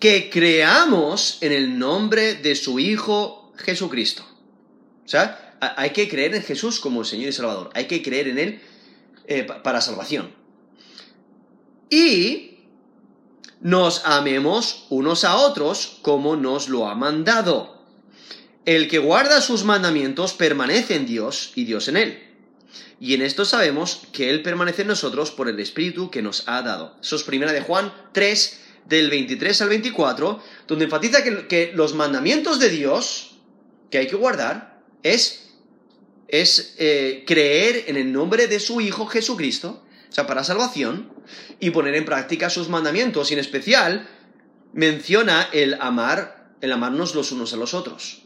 Que 0.00 0.30
creamos 0.30 1.38
en 1.40 1.52
el 1.52 1.78
nombre 1.78 2.34
de 2.36 2.54
su 2.54 2.78
Hijo 2.78 3.52
Jesucristo. 3.56 4.24
O 5.04 5.08
sea, 5.08 5.56
hay 5.76 5.90
que 5.90 6.08
creer 6.08 6.34
en 6.34 6.42
Jesús 6.42 6.78
como 6.78 7.00
el 7.00 7.06
Señor 7.06 7.30
y 7.30 7.32
Salvador. 7.32 7.70
Hay 7.74 7.86
que 7.86 8.02
creer 8.02 8.28
en 8.28 8.38
Él 8.38 8.60
eh, 9.26 9.44
para 9.44 9.80
salvación. 9.80 10.32
Y 11.90 12.58
nos 13.60 14.04
amemos 14.04 14.86
unos 14.88 15.24
a 15.24 15.36
otros 15.36 15.98
como 16.02 16.36
nos 16.36 16.68
lo 16.68 16.88
ha 16.88 16.94
mandado. 16.94 17.82
El 18.64 18.88
que 18.88 18.98
guarda 18.98 19.40
sus 19.40 19.64
mandamientos 19.64 20.34
permanece 20.34 20.94
en 20.94 21.06
Dios 21.06 21.52
y 21.54 21.64
Dios 21.64 21.88
en 21.88 21.96
él. 21.96 22.27
Y 23.00 23.14
en 23.14 23.22
esto 23.22 23.44
sabemos 23.44 24.02
que 24.12 24.30
Él 24.30 24.42
permanece 24.42 24.82
en 24.82 24.88
nosotros 24.88 25.30
por 25.30 25.48
el 25.48 25.58
Espíritu 25.60 26.10
que 26.10 26.22
nos 26.22 26.44
ha 26.46 26.62
dado. 26.62 26.96
Eso 27.00 27.16
es 27.16 27.22
primera 27.22 27.52
de 27.52 27.60
Juan 27.60 27.92
3, 28.12 28.60
del 28.88 29.10
23 29.10 29.62
al 29.62 29.68
24, 29.68 30.42
donde 30.66 30.84
enfatiza 30.86 31.22
que, 31.22 31.72
los 31.74 31.94
mandamientos 31.94 32.58
de 32.58 32.70
Dios 32.70 33.36
que 33.90 33.98
hay 33.98 34.06
que 34.06 34.16
guardar 34.16 34.82
es, 35.02 35.50
es 36.26 36.74
eh, 36.78 37.24
creer 37.26 37.84
en 37.86 37.96
el 37.96 38.12
nombre 38.12 38.48
de 38.48 38.60
su 38.60 38.80
Hijo 38.80 39.06
Jesucristo, 39.06 39.84
o 40.08 40.12
sea, 40.12 40.26
para 40.26 40.44
salvación, 40.44 41.12
y 41.60 41.70
poner 41.70 41.94
en 41.94 42.04
práctica 42.04 42.50
sus 42.50 42.68
mandamientos. 42.68 43.30
Y 43.30 43.34
en 43.34 43.40
especial 43.40 44.08
menciona 44.72 45.48
el 45.52 45.74
amar, 45.80 46.52
el 46.60 46.72
amarnos 46.72 47.14
los 47.14 47.32
unos 47.32 47.52
a 47.52 47.56
los 47.56 47.74
otros. 47.74 48.22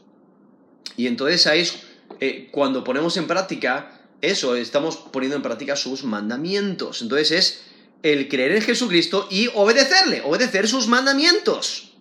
Y 0.96 1.06
entonces 1.06 1.46
ahí 1.46 1.61
es 1.61 1.82
eh, 2.20 2.49
cuando 2.52 2.84
ponemos 2.84 3.16
en 3.16 3.26
práctica 3.26 4.01
eso, 4.22 4.54
estamos 4.56 4.96
poniendo 4.96 5.36
en 5.36 5.42
práctica 5.42 5.76
sus 5.76 6.04
mandamientos. 6.04 7.02
Entonces 7.02 7.30
es 7.32 7.62
el 8.02 8.28
creer 8.28 8.52
en 8.52 8.62
Jesucristo 8.62 9.28
y 9.30 9.48
obedecerle, 9.54 10.22
obedecer 10.22 10.68
sus 10.68 10.86
mandamientos. 10.86 11.92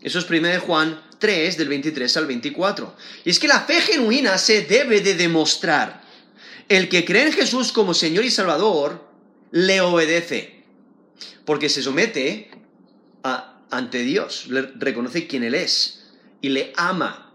Eso 0.00 0.18
es 0.18 0.28
1 0.28 0.60
Juan 0.60 1.00
3, 1.18 1.56
del 1.56 1.68
23 1.68 2.16
al 2.16 2.26
24. 2.26 2.96
Y 3.24 3.30
es 3.30 3.38
que 3.38 3.48
la 3.48 3.60
fe 3.60 3.80
genuina 3.80 4.36
se 4.38 4.62
debe 4.62 5.00
de 5.00 5.14
demostrar. 5.14 6.02
El 6.68 6.88
que 6.88 7.04
cree 7.04 7.26
en 7.26 7.32
Jesús 7.32 7.70
como 7.70 7.94
Señor 7.94 8.24
y 8.24 8.30
Salvador, 8.30 9.08
le 9.50 9.80
obedece. 9.80 10.64
Porque 11.44 11.68
se 11.68 11.82
somete 11.82 12.50
ante 13.70 13.98
Dios, 14.02 14.46
le 14.48 14.62
reconoce 14.74 15.26
quién 15.26 15.44
Él 15.44 15.54
es 15.54 16.02
y 16.40 16.48
le 16.48 16.72
ama. 16.76 17.32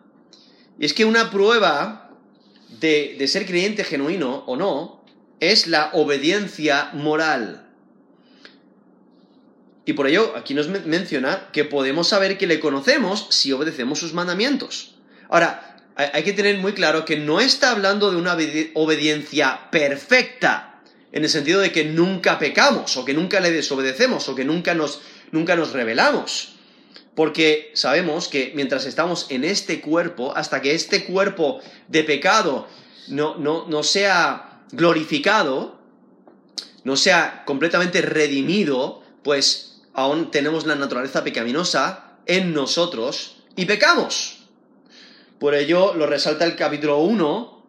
Y 0.79 0.86
es 0.86 0.93
que 0.93 1.05
una 1.05 1.31
prueba 1.31 2.07
de, 2.79 3.27
ser 3.27 3.46
creyente 3.46 3.84
genuino 3.84 4.43
o 4.48 4.55
no 4.55 5.03
es 5.39 5.67
la 5.67 5.91
obediencia 5.93 6.91
moral. 6.93 7.67
Y 9.86 9.93
por 9.93 10.07
ello 10.07 10.34
aquí 10.36 10.53
nos 10.53 10.67
menciona 10.67 11.50
que 11.53 11.63
podemos 11.63 12.10
saber 12.10 12.38
que 12.38 12.48
le 12.48 12.60
conocemos 12.60 13.27
si 13.29 13.53
obedecemos 13.53 14.00
sus 14.00 14.13
mandamientos. 14.13 14.96
Ahora, 15.29 15.77
hay 15.96 16.24
que 16.24 16.34
tener 16.34 16.57
muy 16.57 16.74
claro 16.74 17.05
que 17.05 17.17
no 17.17 17.39
está 17.39 17.72
hablando 17.72 18.12
de 18.12 18.17
una 18.17 18.38
obediencia 18.74 19.69
perfecta, 19.72 20.81
en 21.12 21.24
el 21.24 21.29
sentido 21.29 21.62
de 21.62 21.72
que 21.72 21.86
nunca 21.86 22.38
pecamos, 22.38 22.98
o 22.98 23.05
que 23.05 23.13
nunca 23.13 23.39
le 23.39 23.51
desobedecemos, 23.51 24.27
o 24.27 24.36
que 24.36 24.43
nunca 24.43 24.74
nos, 24.74 25.01
nunca 25.31 25.55
nos 25.55 25.72
rebelamos. 25.72 26.57
Porque 27.17 27.71
sabemos 27.74 28.27
que 28.27 28.51
mientras 28.53 28.86
estamos 28.86 29.25
en 29.29 29.43
este 29.43 29.81
cuerpo, 29.81 30.38
hasta 30.38 30.62
que 30.62 30.75
este 30.75 31.03
cuerpo 31.03 31.59
de 31.88 32.03
pecado 32.03 32.67
no, 33.07 33.39
no, 33.39 33.81
sea 33.81 34.62
glorificado, 34.71 35.79
no 36.83 36.95
sea 36.95 37.41
completamente 37.47 38.03
redimido, 38.03 39.01
pues 39.24 39.81
aún 39.95 40.29
tenemos 40.29 40.67
la 40.67 40.75
naturaleza 40.75 41.24
pecaminosa 41.24 42.19
en 42.27 42.53
nosotros 42.53 43.38
y 43.55 43.65
pecamos. 43.65 44.43
Por 45.39 45.56
ello 45.56 45.95
lo 45.95 46.06
resalta 46.06 46.45
el 46.45 46.56
capítulo 46.56 46.99
1, 46.99 47.63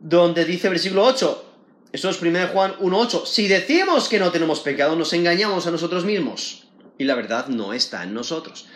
donde 0.00 0.46
dice 0.46 0.70
versículo 0.70 1.04
8, 1.04 1.44
eso 1.92 2.08
es 2.08 2.22
1 2.22 2.48
Juan 2.54 2.74
1.8, 2.78 3.26
si 3.26 3.48
decimos 3.48 4.08
que 4.08 4.18
no 4.18 4.32
tenemos 4.32 4.60
pecado, 4.60 4.96
nos 4.96 5.12
engañamos 5.12 5.66
a 5.66 5.70
nosotros 5.70 6.06
mismos 6.06 6.63
y 6.98 7.04
la 7.04 7.14
verdad 7.14 7.48
no 7.48 7.72
está 7.72 8.02
en 8.02 8.14
nosotros. 8.14 8.66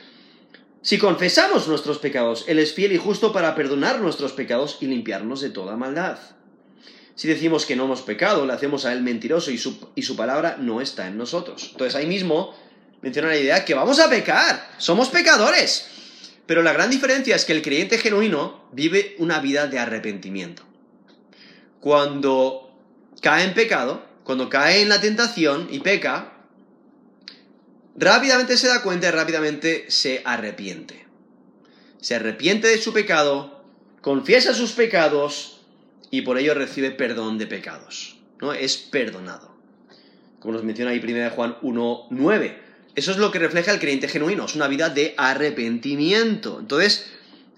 Si 0.83 0.98
confesamos 0.98 1.68
nuestros 1.68 1.98
pecados, 1.98 2.44
Él 2.46 2.59
es 2.59 2.72
fiel 2.72 2.92
y 2.92 2.98
justo 2.98 3.33
para 3.33 3.54
perdonar 3.54 4.00
nuestros 4.00 4.33
pecados 4.33 4.78
y 4.81 4.87
limpiarnos 4.87 5.40
de 5.40 5.50
toda 5.50 5.76
maldad. 5.76 6.18
Si 7.14 7.26
decimos 7.26 7.66
que 7.66 7.74
no 7.74 7.85
hemos 7.85 8.02
pecado, 8.02 8.46
le 8.46 8.52
hacemos 8.52 8.85
a 8.85 8.92
Él 8.92 9.02
mentiroso 9.02 9.50
y 9.50 9.59
su, 9.59 9.90
y 9.96 10.02
su 10.02 10.14
palabra 10.14 10.57
no 10.61 10.81
está 10.81 11.09
en 11.09 11.18
nosotros. 11.18 11.70
Entonces 11.72 11.96
ahí 11.96 12.07
mismo 12.07 12.54
menciona 13.02 13.28
la 13.28 13.37
idea 13.37 13.64
que 13.64 13.74
vamos 13.74 13.98
a 13.98 14.09
pecar, 14.09 14.70
somos 14.78 15.09
pecadores. 15.09 15.88
Pero 16.46 16.62
la 16.62 16.72
gran 16.72 16.90
diferencia 16.90 17.37
es 17.37 17.44
que 17.44 17.52
el 17.52 17.62
creyente 17.62 17.98
genuino 17.98 18.68
vive 18.72 19.16
una 19.18 19.40
vida 19.40 19.66
de 19.66 19.78
arrepentimiento. 19.78 20.62
Cuando 21.81 22.72
cae 23.20 23.44
en 23.44 23.54
pecado, 23.54 24.02
cuando 24.24 24.48
cae 24.48 24.81
en 24.81 24.88
la 24.88 25.00
tentación 25.00 25.68
y 25.70 25.81
peca, 25.81 26.38
rápidamente 27.98 28.56
se 28.56 28.68
da 28.68 28.82
cuenta 28.82 29.08
y 29.08 29.11
rápidamente 29.11 29.87
se 29.88 30.22
arrepiente. 30.24 31.06
Se 32.00 32.14
arrepiente 32.14 32.68
de 32.68 32.78
su 32.78 32.92
pecado, 32.92 33.64
confiesa 34.00 34.54
sus 34.54 34.72
pecados 34.72 35.61
y 36.11 36.22
por 36.22 36.38
ello 36.38 36.54
recibe 36.54 36.90
perdón 36.92 37.38
de 37.38 37.46
pecados. 37.46 38.18
¿no? 38.40 38.52
Es 38.52 38.76
perdonado. 38.76 39.56
Como 40.38 40.54
nos 40.54 40.62
menciona 40.62 40.92
ahí 40.92 41.00
1 41.02 41.30
Juan 41.30 41.56
1.9. 41.61 42.56
Eso 42.94 43.11
es 43.11 43.16
lo 43.18 43.30
que 43.30 43.38
refleja 43.38 43.72
el 43.72 43.80
creyente 43.80 44.08
genuino, 44.08 44.46
es 44.46 44.54
una 44.54 44.68
vida 44.68 44.88
de 44.88 45.14
arrepentimiento. 45.16 46.58
Entonces, 46.61 47.06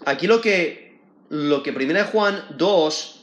aquí 0.04 0.26
lo 0.26 0.40
que, 0.40 0.98
lo 1.28 1.62
que 1.62 1.70
1 1.70 2.04
Juan 2.06 2.44
2, 2.56 3.20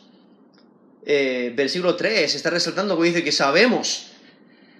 eh, 1.05 1.53
versículo 1.55 1.95
3, 1.95 2.33
está 2.33 2.49
resaltando, 2.49 2.95
como 2.95 3.05
dice 3.05 3.23
que 3.23 3.31
sabemos 3.31 4.11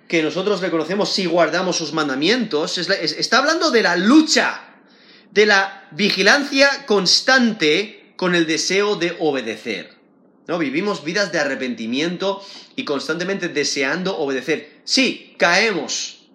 que 0.08 0.24
nosotros 0.24 0.62
reconocemos 0.62 1.12
si 1.12 1.26
guardamos 1.26 1.76
sus 1.76 1.93
mandamientos, 1.93 2.78
está 2.78 3.39
hablando 3.39 3.72
de 3.72 3.84
la 3.84 3.96
lucha, 3.98 4.62
de 5.32 5.46
la 5.46 5.88
vigilancia 5.91 6.86
constante 6.86 8.13
con 8.15 8.34
el 8.34 8.48
deseo 8.48 8.96
de 8.96 9.15
obedecer. 9.20 9.96
¿no? 10.48 10.58
Vivimos 10.58 11.04
vidas 11.04 11.32
de 11.32 11.39
arrepentimiento 11.39 12.41
y 12.76 12.86
constantemente 12.86 13.50
deseando 13.50 14.17
obedecer. 14.17 14.80
Sí, 14.86 15.36
caemos, 15.38 16.30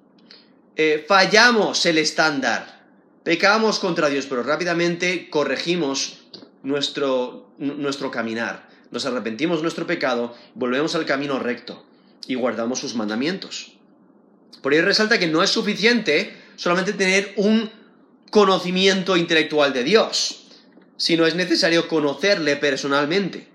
eh, 0.76 1.04
fallamos 1.08 1.86
el 1.86 1.96
estándar, 1.96 2.84
pecamos 3.24 3.78
contra 3.78 4.10
Dios, 4.10 4.26
pero 4.28 4.42
rápidamente 4.42 5.30
corregimos 5.30 6.24
nuestro, 6.62 7.54
nuestro 7.56 8.10
caminar, 8.10 8.68
nos 8.90 9.06
arrepentimos 9.06 9.58
de 9.58 9.62
nuestro 9.62 9.86
pecado, 9.86 10.36
volvemos 10.54 10.94
al 10.94 11.06
camino 11.06 11.38
recto 11.38 11.86
y 12.26 12.34
guardamos 12.34 12.78
sus 12.78 12.94
mandamientos. 12.94 13.72
Por 14.62 14.74
ello 14.74 14.84
resalta 14.84 15.18
que 15.18 15.26
no 15.26 15.42
es 15.42 15.50
suficiente 15.50 16.36
solamente 16.56 16.92
tener 16.92 17.32
un 17.36 17.70
conocimiento 18.30 19.16
intelectual 19.16 19.72
de 19.72 19.84
Dios, 19.84 20.46
sino 20.96 21.26
es 21.26 21.34
necesario 21.34 21.88
conocerle 21.88 22.56
personalmente. 22.56 23.48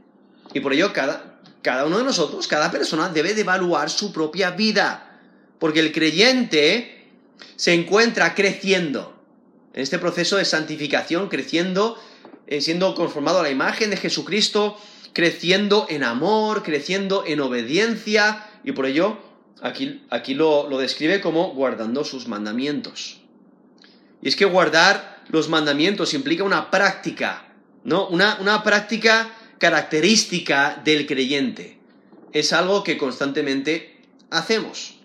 Y 0.53 0.59
por 0.59 0.73
ello 0.73 0.93
cada, 0.93 1.39
cada 1.61 1.85
uno 1.85 1.97
de 1.97 2.03
nosotros, 2.03 2.47
cada 2.47 2.71
persona 2.71 3.09
debe 3.09 3.33
de 3.33 3.41
evaluar 3.41 3.89
su 3.89 4.11
propia 4.11 4.51
vida, 4.51 5.19
porque 5.59 5.79
el 5.79 5.91
creyente 5.91 7.09
se 7.55 7.73
encuentra 7.73 8.35
creciendo 8.35 9.17
en 9.73 9.81
este 9.81 9.99
proceso 9.99 10.37
de 10.37 10.45
santificación, 10.45 11.29
creciendo, 11.29 11.99
eh, 12.47 12.61
siendo 12.61 12.95
conformado 12.95 13.39
a 13.39 13.43
la 13.43 13.49
imagen 13.49 13.91
de 13.91 13.97
Jesucristo, 13.97 14.77
creciendo 15.13 15.85
en 15.89 16.03
amor, 16.03 16.63
creciendo 16.63 17.23
en 17.25 17.41
obediencia, 17.41 18.43
y 18.67 18.73
por 18.73 18.85
ello 18.85 19.17
aquí, 19.61 20.03
aquí 20.09 20.33
lo, 20.33 20.67
describe 20.77 21.21
como 21.21 21.53
guardando 21.53 22.03
sus 22.03 22.27
mandamientos. 22.27 23.21
Y 24.21 24.27
es 24.27 24.35
que 24.35 24.43
guardar 24.43 25.23
los 25.29 25.47
mandamientos 25.47 26.13
implica 26.13 26.43
una 26.43 26.69
práctica, 26.69 27.47
¿no? 27.85 28.09
Una, 28.09 28.37
una 28.41 28.63
práctica 28.63 29.33
característica 29.57 30.81
del 30.83 31.07
creyente. 31.07 31.79
Es 32.33 32.51
algo 32.51 32.83
que 32.83 32.97
constantemente 32.97 34.01
hacemos. 34.31 34.95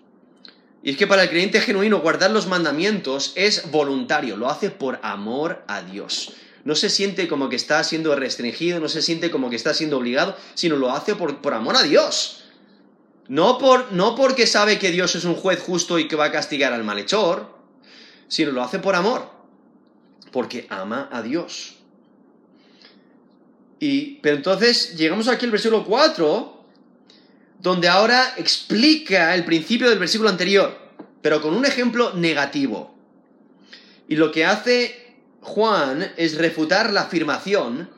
Y 0.83 0.91
es 0.91 0.97
que 0.97 1.07
para 1.07 1.23
el 1.23 1.29
creyente 1.29 1.61
genuino 1.61 2.01
guardar 2.01 2.31
los 2.31 2.47
mandamientos 2.47 3.31
es 3.37 3.71
voluntario, 3.71 4.35
lo 4.35 4.49
hace 4.49 4.71
por 4.71 4.99
amor 5.03 5.63
a 5.69 5.83
Dios. 5.83 6.33
No 6.65 6.75
se 6.75 6.89
siente 6.89 7.29
como 7.29 7.47
que 7.47 7.55
está 7.55 7.81
siendo 7.85 8.13
restringido, 8.13 8.81
no 8.81 8.89
se 8.89 9.01
siente 9.01 9.31
como 9.31 9.49
que 9.49 9.55
está 9.55 9.73
siendo 9.73 9.97
obligado, 9.97 10.35
sino 10.53 10.75
lo 10.75 10.91
hace 10.91 11.15
por, 11.15 11.37
por 11.41 11.53
amor 11.53 11.77
a 11.77 11.83
Dios. 11.83 12.42
No, 13.27 13.57
por, 13.57 13.93
no 13.93 14.15
porque 14.15 14.47
sabe 14.47 14.79
que 14.79 14.91
Dios 14.91 15.15
es 15.15 15.23
un 15.23 15.35
juez 15.35 15.61
justo 15.61 15.97
y 15.97 16.07
que 16.07 16.15
va 16.15 16.25
a 16.25 16.31
castigar 16.31 16.73
al 16.73 16.83
malhechor, 16.83 17.49
sino 18.27 18.51
lo 18.51 18.61
hace 18.61 18.79
por 18.79 18.95
amor, 18.95 19.29
porque 20.31 20.67
ama 20.69 21.09
a 21.11 21.21
Dios. 21.21 21.75
Y, 23.79 24.19
pero 24.21 24.35
entonces 24.35 24.95
llegamos 24.95 25.27
aquí 25.27 25.45
al 25.45 25.51
versículo 25.51 25.85
4, 25.85 26.65
donde 27.59 27.87
ahora 27.87 28.33
explica 28.37 29.33
el 29.35 29.45
principio 29.45 29.89
del 29.89 29.99
versículo 29.99 30.29
anterior, 30.29 30.77
pero 31.21 31.41
con 31.41 31.53
un 31.53 31.65
ejemplo 31.65 32.13
negativo. 32.13 32.93
Y 34.07 34.17
lo 34.17 34.31
que 34.31 34.45
hace 34.45 35.15
Juan 35.41 36.13
es 36.17 36.37
refutar 36.37 36.91
la 36.91 37.01
afirmación 37.01 37.89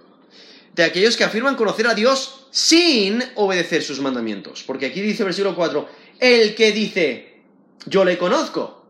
de 0.76 0.84
aquellos 0.84 1.16
que 1.16 1.24
afirman 1.24 1.56
conocer 1.56 1.88
a 1.88 1.94
Dios 1.94 2.48
sin 2.52 3.24
obedecer 3.36 3.82
sus 3.82 4.02
mandamientos. 4.02 4.62
Porque 4.64 4.88
aquí 4.88 5.00
dice 5.00 5.24
versículo 5.24 5.56
4, 5.56 5.88
el 6.20 6.54
que 6.54 6.74
dice, 6.74 7.42
yo 7.86 8.04
le 8.04 8.18
conozco, 8.18 8.86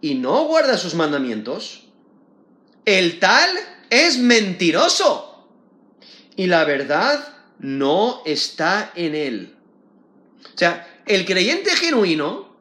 y 0.00 0.16
no 0.16 0.44
guarda 0.44 0.76
sus 0.76 0.94
mandamientos, 0.94 1.84
el 2.84 3.20
tal 3.20 3.48
es 3.90 4.18
mentiroso. 4.18 5.48
Y 6.34 6.48
la 6.48 6.64
verdad 6.64 7.36
no 7.60 8.22
está 8.26 8.92
en 8.96 9.14
él. 9.14 9.56
O 10.52 10.58
sea, 10.58 11.02
el 11.06 11.24
creyente 11.24 11.70
genuino 11.76 12.56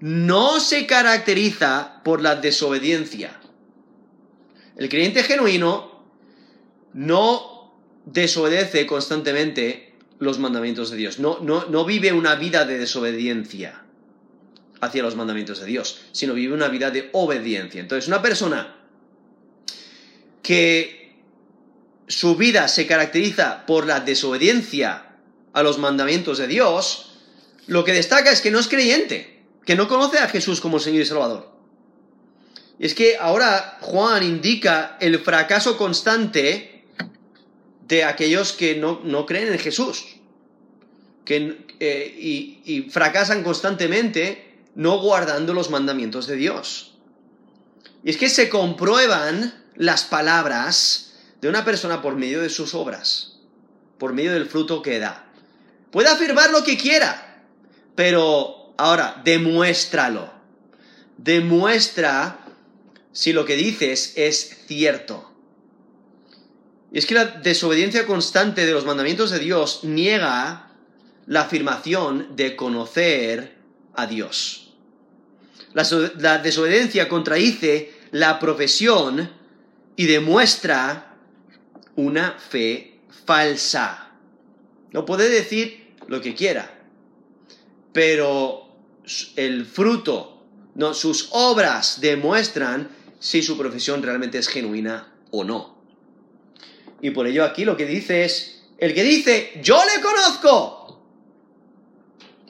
no 0.00 0.60
se 0.60 0.86
caracteriza 0.86 2.02
por 2.04 2.20
la 2.20 2.36
desobediencia. 2.36 3.40
El 4.76 4.88
creyente 4.88 5.22
genuino 5.22 5.97
no 6.98 7.72
desobedece 8.06 8.84
constantemente 8.84 9.94
los 10.18 10.40
mandamientos 10.40 10.90
de 10.90 10.96
Dios. 10.96 11.20
No, 11.20 11.38
no, 11.38 11.66
no 11.66 11.84
vive 11.84 12.12
una 12.12 12.34
vida 12.34 12.64
de 12.64 12.76
desobediencia 12.76 13.84
hacia 14.80 15.04
los 15.04 15.14
mandamientos 15.14 15.60
de 15.60 15.66
Dios, 15.66 16.00
sino 16.10 16.34
vive 16.34 16.54
una 16.54 16.66
vida 16.66 16.90
de 16.90 17.08
obediencia. 17.12 17.80
Entonces, 17.80 18.08
una 18.08 18.20
persona 18.20 18.74
que 20.42 21.14
su 22.08 22.34
vida 22.34 22.66
se 22.66 22.88
caracteriza 22.88 23.64
por 23.64 23.86
la 23.86 24.00
desobediencia 24.00 25.18
a 25.52 25.62
los 25.62 25.78
mandamientos 25.78 26.38
de 26.38 26.48
Dios, 26.48 27.12
lo 27.68 27.84
que 27.84 27.92
destaca 27.92 28.32
es 28.32 28.40
que 28.40 28.50
no 28.50 28.58
es 28.58 28.66
creyente, 28.66 29.44
que 29.64 29.76
no 29.76 29.86
conoce 29.86 30.18
a 30.18 30.28
Jesús 30.28 30.60
como 30.60 30.80
Señor 30.80 31.02
y 31.02 31.06
Salvador. 31.06 31.52
Y 32.80 32.86
es 32.86 32.94
que 32.94 33.16
ahora 33.20 33.78
Juan 33.82 34.24
indica 34.24 34.96
el 35.00 35.20
fracaso 35.20 35.78
constante 35.78 36.77
de 37.88 38.04
aquellos 38.04 38.52
que 38.52 38.76
no, 38.76 39.26
creen 39.26 39.52
en 39.52 39.58
Jesús, 39.58 40.04
que, 41.24 41.66
eh, 41.80 42.16
y, 42.18 42.60
y 42.64 42.82
fracasan 42.90 43.42
constantemente 43.42 44.60
no 44.74 44.98
guardando 44.98 45.54
los 45.54 45.70
mandamientos 45.70 46.26
de 46.26 46.36
Dios. 46.36 46.94
Y 48.04 48.10
es 48.10 48.16
que 48.16 48.28
se 48.28 48.48
comprueban 48.48 49.64
las 49.74 50.04
palabras 50.04 51.14
de 51.40 51.48
una 51.48 51.64
persona 51.64 52.02
por 52.02 52.16
medio 52.16 52.40
de 52.40 52.50
sus 52.50 52.74
obras, 52.74 53.38
por 53.98 54.12
medio 54.12 54.32
del 54.32 54.46
fruto 54.46 54.82
que 54.82 54.98
da. 54.98 55.24
Puede 55.90 56.08
afirmar 56.08 56.50
lo 56.50 56.62
que 56.64 56.76
quiera, 56.76 57.44
pero 57.94 58.74
ahora 58.76 59.20
demuéstralo. 59.24 60.30
Demuestra 61.16 62.38
si 63.12 63.32
lo 63.32 63.44
que 63.44 63.56
dices 63.56 64.12
es 64.16 64.64
cierto. 64.66 65.27
Y 66.92 66.98
es 66.98 67.06
que 67.06 67.14
la 67.14 67.26
desobediencia 67.26 68.06
constante 68.06 68.64
de 68.64 68.72
los 68.72 68.86
mandamientos 68.86 69.30
de 69.30 69.38
Dios 69.38 69.80
niega 69.84 70.72
la 71.26 71.42
afirmación 71.42 72.36
de 72.36 72.56
conocer 72.56 73.58
a 73.94 74.06
Dios. 74.06 74.72
La, 75.74 76.38
desobediencia 76.38 77.08
contradice 77.08 77.92
la 78.12 78.38
profesión 78.38 79.30
y 79.96 80.06
demuestra 80.06 81.16
una 81.96 82.32
fe 82.32 83.00
falsa. 83.26 84.12
No 84.92 85.04
puede 85.04 85.28
decir 85.28 85.94
lo 86.06 86.22
que 86.22 86.34
quiera, 86.34 86.82
pero 87.92 88.74
el 89.36 89.66
fruto, 89.66 90.42
no, 90.74 90.94
sus 90.94 91.28
obras 91.32 92.00
demuestran 92.00 92.88
si 93.18 93.42
su 93.42 93.58
profesión 93.58 94.02
realmente 94.02 94.38
es 94.38 94.48
genuina 94.48 95.12
o 95.30 95.44
no. 95.44 95.77
Y 97.00 97.10
por 97.10 97.26
ello 97.26 97.44
aquí 97.44 97.64
lo 97.64 97.76
que 97.76 97.86
dice 97.86 98.24
es, 98.24 98.62
el 98.78 98.94
que 98.94 99.02
dice, 99.02 99.60
yo 99.62 99.80
le 99.84 100.02
conozco, 100.02 100.78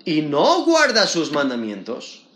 y 0.05 0.23
no 0.23 0.65
guarda 0.65 1.07
sus 1.07 1.33
mandamientos, 1.33 2.27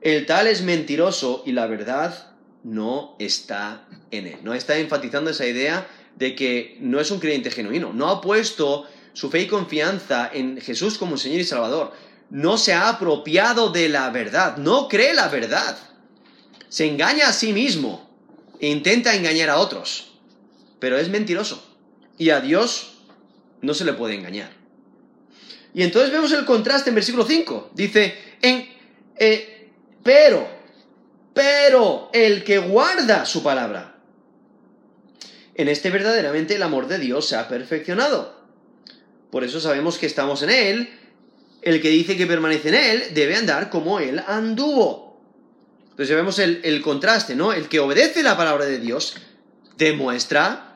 el 0.00 0.26
tal 0.26 0.46
es 0.46 0.62
mentiroso 0.62 1.42
y 1.44 1.52
la 1.52 1.66
verdad 1.66 2.32
no 2.64 3.16
está 3.18 3.86
en 4.10 4.26
él. 4.26 4.38
No 4.42 4.54
está 4.54 4.78
enfatizando 4.78 5.30
esa 5.30 5.46
idea 5.46 5.86
de 6.16 6.34
que 6.34 6.76
no 6.80 7.00
es 7.00 7.10
un 7.10 7.20
creyente 7.20 7.50
genuino, 7.50 7.92
no 7.92 8.08
ha 8.08 8.20
puesto 8.20 8.86
su 9.12 9.30
fe 9.30 9.42
y 9.42 9.46
confianza 9.46 10.30
en 10.32 10.60
Jesús 10.60 10.98
como 10.98 11.16
Señor 11.16 11.40
y 11.40 11.44
Salvador, 11.44 11.92
no 12.30 12.56
se 12.56 12.72
ha 12.72 12.88
apropiado 12.88 13.70
de 13.70 13.88
la 13.88 14.08
verdad, 14.10 14.56
no 14.56 14.88
cree 14.88 15.12
la 15.12 15.28
verdad, 15.28 15.76
se 16.68 16.86
engaña 16.86 17.28
a 17.28 17.32
sí 17.32 17.52
mismo 17.52 18.08
e 18.58 18.68
intenta 18.68 19.14
engañar 19.14 19.50
a 19.50 19.58
otros, 19.58 20.11
pero 20.82 20.98
es 20.98 21.08
mentiroso 21.10 21.64
y 22.18 22.30
a 22.30 22.40
Dios 22.40 22.94
no 23.60 23.72
se 23.72 23.84
le 23.84 23.92
puede 23.92 24.16
engañar. 24.16 24.50
Y 25.72 25.84
entonces 25.84 26.10
vemos 26.10 26.32
el 26.32 26.44
contraste 26.44 26.88
en 26.88 26.96
versículo 26.96 27.24
5, 27.24 27.70
dice, 27.72 28.18
en, 28.42 28.68
eh, 29.16 29.70
pero, 30.02 30.44
pero 31.32 32.10
el 32.12 32.42
que 32.42 32.58
guarda 32.58 33.24
su 33.26 33.44
palabra, 33.44 33.94
en 35.54 35.68
este 35.68 35.88
verdaderamente 35.90 36.56
el 36.56 36.64
amor 36.64 36.88
de 36.88 36.98
Dios 36.98 37.28
se 37.28 37.36
ha 37.36 37.46
perfeccionado. 37.46 38.42
Por 39.30 39.44
eso 39.44 39.60
sabemos 39.60 39.98
que 39.98 40.06
estamos 40.06 40.42
en 40.42 40.50
Él. 40.50 40.90
El 41.62 41.80
que 41.80 41.90
dice 41.90 42.16
que 42.16 42.26
permanece 42.26 42.70
en 42.70 42.74
Él 42.74 43.04
debe 43.14 43.36
andar 43.36 43.70
como 43.70 44.00
Él 44.00 44.20
anduvo. 44.26 45.22
Entonces 45.90 46.08
ya 46.08 46.16
vemos 46.16 46.40
el, 46.40 46.60
el 46.64 46.82
contraste, 46.82 47.36
¿no? 47.36 47.52
El 47.52 47.68
que 47.68 47.78
obedece 47.78 48.24
la 48.24 48.36
palabra 48.36 48.64
de 48.64 48.80
Dios 48.80 49.14
demuestra 49.76 50.71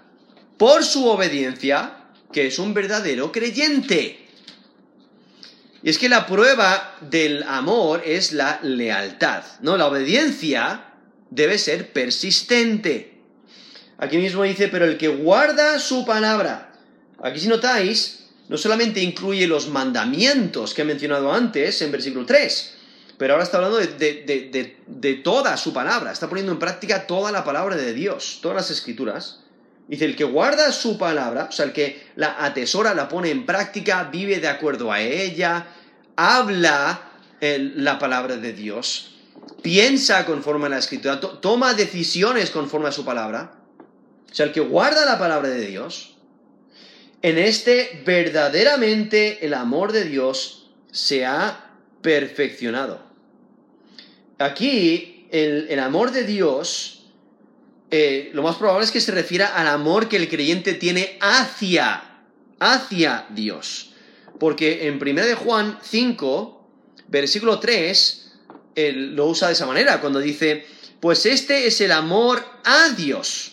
por 0.57 0.85
su 0.85 1.07
obediencia 1.07 2.05
que 2.33 2.47
es 2.47 2.59
un 2.59 2.75
verdadero 2.75 3.33
creyente. 3.33 4.27
Y 5.83 5.91
es 5.91 5.99
que 5.99 6.09
la 6.09 6.27
prueba 6.27 6.97
del 7.01 7.43
amor 7.45 8.03
es 8.05 8.33
la 8.33 8.59
lealtad, 8.63 9.45
¿no? 9.61 9.77
La 9.77 9.87
obediencia 9.87 10.95
debe 11.31 11.59
ser 11.59 11.93
persistente. 11.93 13.17
Aquí 13.99 14.19
mismo 14.19 14.43
dice, 14.43 14.69
pero 14.69 14.85
el 14.85 14.99
que 14.99 15.09
guarda 15.09 15.79
su 15.79 16.05
palabra. 16.05 16.73
Aquí 17.23 17.41
si 17.41 17.49
notáis, 17.49 18.27
no 18.49 18.59
solamente 18.59 19.01
incluye 19.01 19.47
los 19.47 19.69
mandamientos 19.69 20.75
que 20.75 20.83
he 20.83 20.85
mencionado 20.85 21.33
antes 21.33 21.81
en 21.83 21.93
versículo 21.93 22.27
3, 22.27 22.75
pero 23.17 23.33
ahora 23.33 23.45
está 23.45 23.57
hablando 23.57 23.79
de, 23.79 25.21
toda 25.25 25.57
su 25.57 25.73
palabra, 25.73 26.13
está 26.13 26.29
poniendo 26.29 26.53
en 26.53 26.59
práctica 26.59 27.07
toda 27.07 27.33
la 27.33 27.45
palabra 27.45 27.77
de 27.77 27.95
Dios, 27.95 28.41
todas 28.43 28.57
las 28.57 28.71
escrituras. 28.71 29.41
Dice, 29.89 30.05
el 30.05 30.17
que 30.17 30.25
guarda 30.25 30.73
su 30.73 30.99
palabra, 30.99 31.47
o 31.49 31.53
sea, 31.53 31.67
el 31.67 31.73
que 31.73 32.07
la 32.17 32.45
atesora, 32.45 32.95
la 32.95 33.09
pone 33.09 33.31
en 33.31 33.47
práctica, 33.47 34.05
vive 34.05 34.41
de 34.41 34.49
acuerdo 34.49 34.91
a 34.91 35.01
ella, 35.01 35.69
habla 36.17 37.11
la 37.41 37.99
palabra 37.99 38.37
de 38.37 38.53
Dios, 38.53 39.17
piensa 39.63 40.27
conforme 40.27 40.67
a 40.67 40.71
la 40.71 40.79
escritura, 40.79 41.21
toma 41.21 41.75
decisiones 41.75 42.51
conforme 42.51 42.89
a 42.89 42.93
su 42.93 43.05
palabra, 43.05 43.53
o 44.31 44.35
sea, 44.35 44.47
el 44.47 44.53
que 44.53 44.61
guarda 44.61 45.05
la 45.05 45.19
palabra 45.19 45.49
de 45.49 45.67
Dios, 45.67 46.17
en 47.23 47.39
este 47.39 48.03
verdaderamente 48.05 49.45
el 49.47 49.55
amor 49.55 49.93
de 49.93 50.05
Dios 50.05 50.71
se 50.91 51.27
ha 51.27 51.75
perfeccionado. 52.03 53.01
Aquí 54.39 55.27
el, 55.31 55.79
amor 55.81 56.13
de 56.13 56.25
Dios, 56.25 56.96
eh, 57.99 58.31
lo 58.35 58.43
más 58.43 58.57
probable 58.57 58.85
es 58.85 58.91
que 58.91 59.01
se 59.01 59.11
refiera 59.11 59.57
al 59.57 59.69
amor 59.69 60.07
que 60.07 60.19
el 60.19 60.29
creyente 60.29 60.75
tiene 60.75 61.17
hacia, 61.23 62.21
hacia 62.61 63.25
Dios. 63.31 63.95
Porque 64.39 64.87
en 64.87 65.01
1 65.01 65.25
de 65.25 65.35
Juan 65.35 65.79
5, 65.83 66.69
versículo 67.09 67.59
3, 67.59 68.33
él 68.75 69.17
lo 69.17 69.29
usa 69.29 69.49
de 69.49 69.55
esa 69.55 69.65
manera, 69.65 70.03
cuando 70.03 70.19
dice, 70.19 70.67
pues 71.01 71.25
este 71.25 71.67
es 71.67 71.81
el 71.81 71.91
amor 71.91 72.45
a 72.65 72.91
Dios 72.91 73.53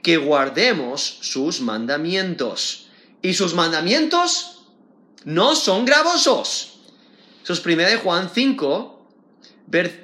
que 0.00 0.16
guardemos 0.16 1.18
sus 1.22 1.60
mandamientos. 1.60 2.86
Y 3.20 3.34
sus 3.34 3.54
mandamientos 3.54 4.68
no 5.24 5.56
son 5.56 5.84
gravosos. 5.84 6.78
Eso 7.42 7.52
es 7.52 7.66
1 7.66 7.82
de 7.82 7.96
Juan 7.96 8.30
5, 8.32 9.08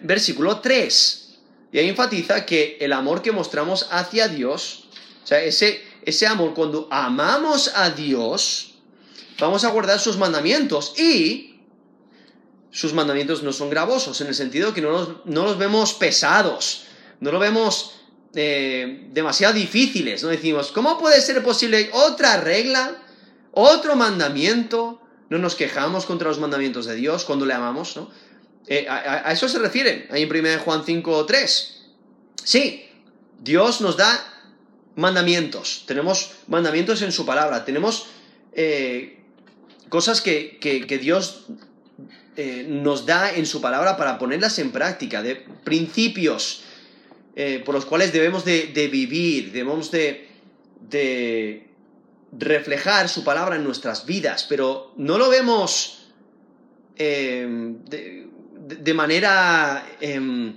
versículo 0.03 0.59
3. 0.59 1.22
Y 1.73 1.79
ahí 1.79 1.89
enfatiza 1.89 2.45
que 2.47 2.77
el 2.81 2.93
amor 2.93 3.23
que 3.23 3.33
mostramos 3.33 3.89
hacia 3.91 4.29
Dios, 4.29 4.89
o 5.25 5.27
sea, 5.27 5.43
ese, 5.43 5.83
ese 6.05 6.27
amor 6.27 6.55
cuando 6.55 6.87
amamos 6.91 7.73
a 7.75 7.91
Dios, 7.91 8.75
vamos 9.41 9.65
a 9.65 9.71
guardar 9.71 9.99
sus 9.99 10.19
mandamientos 10.19 10.99
y 10.99 11.61
sus 12.71 12.93
mandamientos 12.93 13.43
no 13.43 13.53
son 13.53 13.71
gravosos, 13.71 14.21
en 14.21 14.29
el 14.29 14.35
sentido 14.35 14.73
que 14.75 14.81
no 14.81 14.91
los, 14.91 15.09
no 15.25 15.45
los 15.45 15.59
vemos 15.59 15.95
pesados, 15.95 16.85
no 17.21 17.33
lo 17.33 17.39
vemos 17.39 17.97
eh, 18.35 19.09
demasiado 19.13 19.55
difíciles, 19.55 20.23
¿no? 20.23 20.29
Decimos, 20.29 20.73
¿cómo 20.73 20.99
puede 20.99 21.21
ser 21.21 21.43
posible 21.43 21.91
otra 21.93 22.39
regla, 22.39 23.03
otro 23.53 23.97
mandamiento? 23.97 25.03
no 25.33 25.39
nos 25.39 25.55
quejamos 25.55 26.05
contra 26.05 26.29
los 26.29 26.39
mandamientos 26.39 26.85
de 26.85 26.95
Dios 26.95 27.25
cuando 27.25 27.47
le 27.47 27.55
amamos, 27.55 27.97
¿no? 27.97 28.11
Eh, 28.67 28.87
a, 28.89 29.33
eso 29.33 29.49
se 29.49 29.59
refiere 29.59 30.07
ahí 30.11 30.23
en 30.23 30.31
1 30.31 30.61
Juan 30.65 30.85
5, 30.85 31.27
3. 31.27 31.83
Sí, 32.45 32.87
Dios 33.41 33.81
nos 33.81 33.97
da 33.97 34.29
mandamientos, 34.95 35.85
tenemos 35.87 36.33
mandamientos 36.49 37.03
en 37.03 37.13
su 37.13 37.25
palabra, 37.25 37.65
tenemos 37.65 38.07
eh, 38.53 39.19
cosas 39.89 40.21
que, 40.21 40.59
Dios 41.01 41.47
eh, 42.37 42.67
nos 42.69 43.07
da 43.07 43.35
en 43.35 43.47
su 43.47 43.61
palabra 43.61 43.97
para 43.97 44.19
ponerlas 44.19 44.59
en 44.59 44.71
práctica, 44.71 45.23
de 45.23 45.37
principios 45.65 46.65
por 47.65 47.75
los 47.75 47.87
cuales 47.87 48.13
debemos 48.13 48.45
de, 48.45 48.89
vivir, 48.93 49.53
debemos 49.53 49.91
de, 49.91 50.29
de 50.91 51.67
reflejar 52.31 53.09
su 53.09 53.25
palabra 53.25 53.57
en 53.57 53.65
nuestras 53.65 54.05
vidas, 54.05 54.45
pero 54.47 54.93
no 54.99 55.17
lo 55.17 55.31
vemos 55.31 56.13
de, 56.99 58.29
manera... 58.95 59.87
Em, 60.01 60.55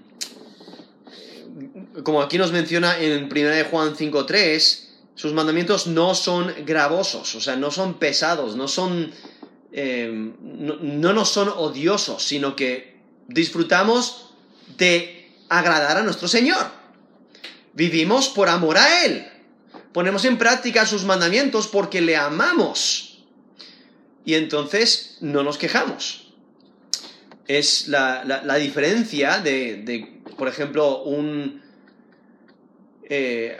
como 2.03 2.21
aquí 2.21 2.37
nos 2.37 2.51
menciona 2.51 2.99
en 2.99 3.23
1 3.25 3.69
Juan 3.71 3.95
5.3, 3.95 4.79
sus 5.15 5.33
mandamientos 5.33 5.87
no 5.87 6.13
son 6.13 6.53
gravosos, 6.65 7.35
o 7.35 7.41
sea, 7.41 7.55
no 7.55 7.71
son 7.71 7.95
pesados, 7.99 8.55
no 8.55 8.67
son... 8.67 9.11
Em, 9.71 10.33
no, 10.41 10.75
no 10.75 11.13
nos 11.13 11.29
son 11.29 11.49
odiosos, 11.49 12.23
sino 12.23 12.55
que 12.55 12.97
disfrutamos 13.27 14.33
de 14.77 15.31
agradar 15.49 15.97
a 15.97 16.03
nuestro 16.03 16.27
Señor. 16.27 16.65
Vivimos 17.73 18.29
por 18.29 18.49
amor 18.49 18.77
a 18.77 19.05
Él 19.05 19.25
ponemos 19.95 20.25
en 20.25 20.37
práctica 20.37 20.85
sus 20.85 21.05
mandamientos 21.05 21.67
porque 21.67 22.01
le 22.01 22.17
amamos. 22.17 23.23
Y 24.25 24.33
entonces 24.33 25.19
no 25.21 25.41
nos 25.41 25.57
quejamos. 25.57 26.24
Es 27.47 27.87
la, 27.87 28.55
diferencia 28.57 29.39
de, 29.39 30.21
por 30.37 30.47
ejemplo, 30.47 31.03
un, 31.03 31.61
eh, 33.03 33.57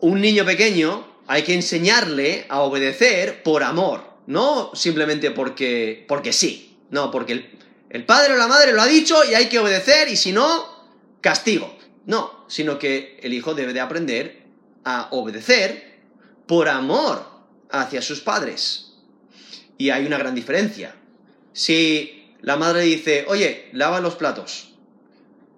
un 0.00 0.20
niño 0.20 0.44
pequeño 0.44 1.12
hay 1.26 1.42
que 1.42 1.54
enseñarle 1.54 2.44
a 2.48 2.60
obedecer 2.60 3.42
por 3.42 3.62
amor, 3.62 4.02
no 4.26 4.72
simplemente 4.74 5.30
porque, 5.30 6.04
porque 6.06 6.32
sí, 6.32 6.78
no, 6.90 7.10
porque 7.10 7.32
el, 7.32 7.58
el 7.88 8.04
padre 8.04 8.34
o 8.34 8.36
la 8.36 8.48
madre 8.48 8.72
lo 8.72 8.82
ha 8.82 8.86
dicho 8.86 9.16
y 9.24 9.34
hay 9.34 9.46
que 9.46 9.58
obedecer 9.58 10.08
y 10.08 10.16
si 10.16 10.32
no, 10.32 10.66
castigo. 11.20 11.76
No, 12.04 12.44
sino 12.48 12.78
que 12.78 13.18
el 13.22 13.32
hijo 13.32 13.54
debe 13.54 13.72
de 13.72 13.80
aprender 13.80 14.42
a 14.84 15.08
obedecer 15.12 16.00
por 16.46 16.68
amor 16.68 17.24
hacia 17.70 18.02
sus 18.02 18.20
padres. 18.20 18.94
Y 19.78 19.90
hay 19.90 20.04
una 20.04 20.18
gran 20.18 20.34
diferencia. 20.34 20.94
Si 21.52 22.21
la 22.42 22.56
madre 22.56 22.82
dice, 22.82 23.24
oye, 23.28 23.68
lava 23.72 24.00
los 24.00 24.16
platos, 24.16 24.68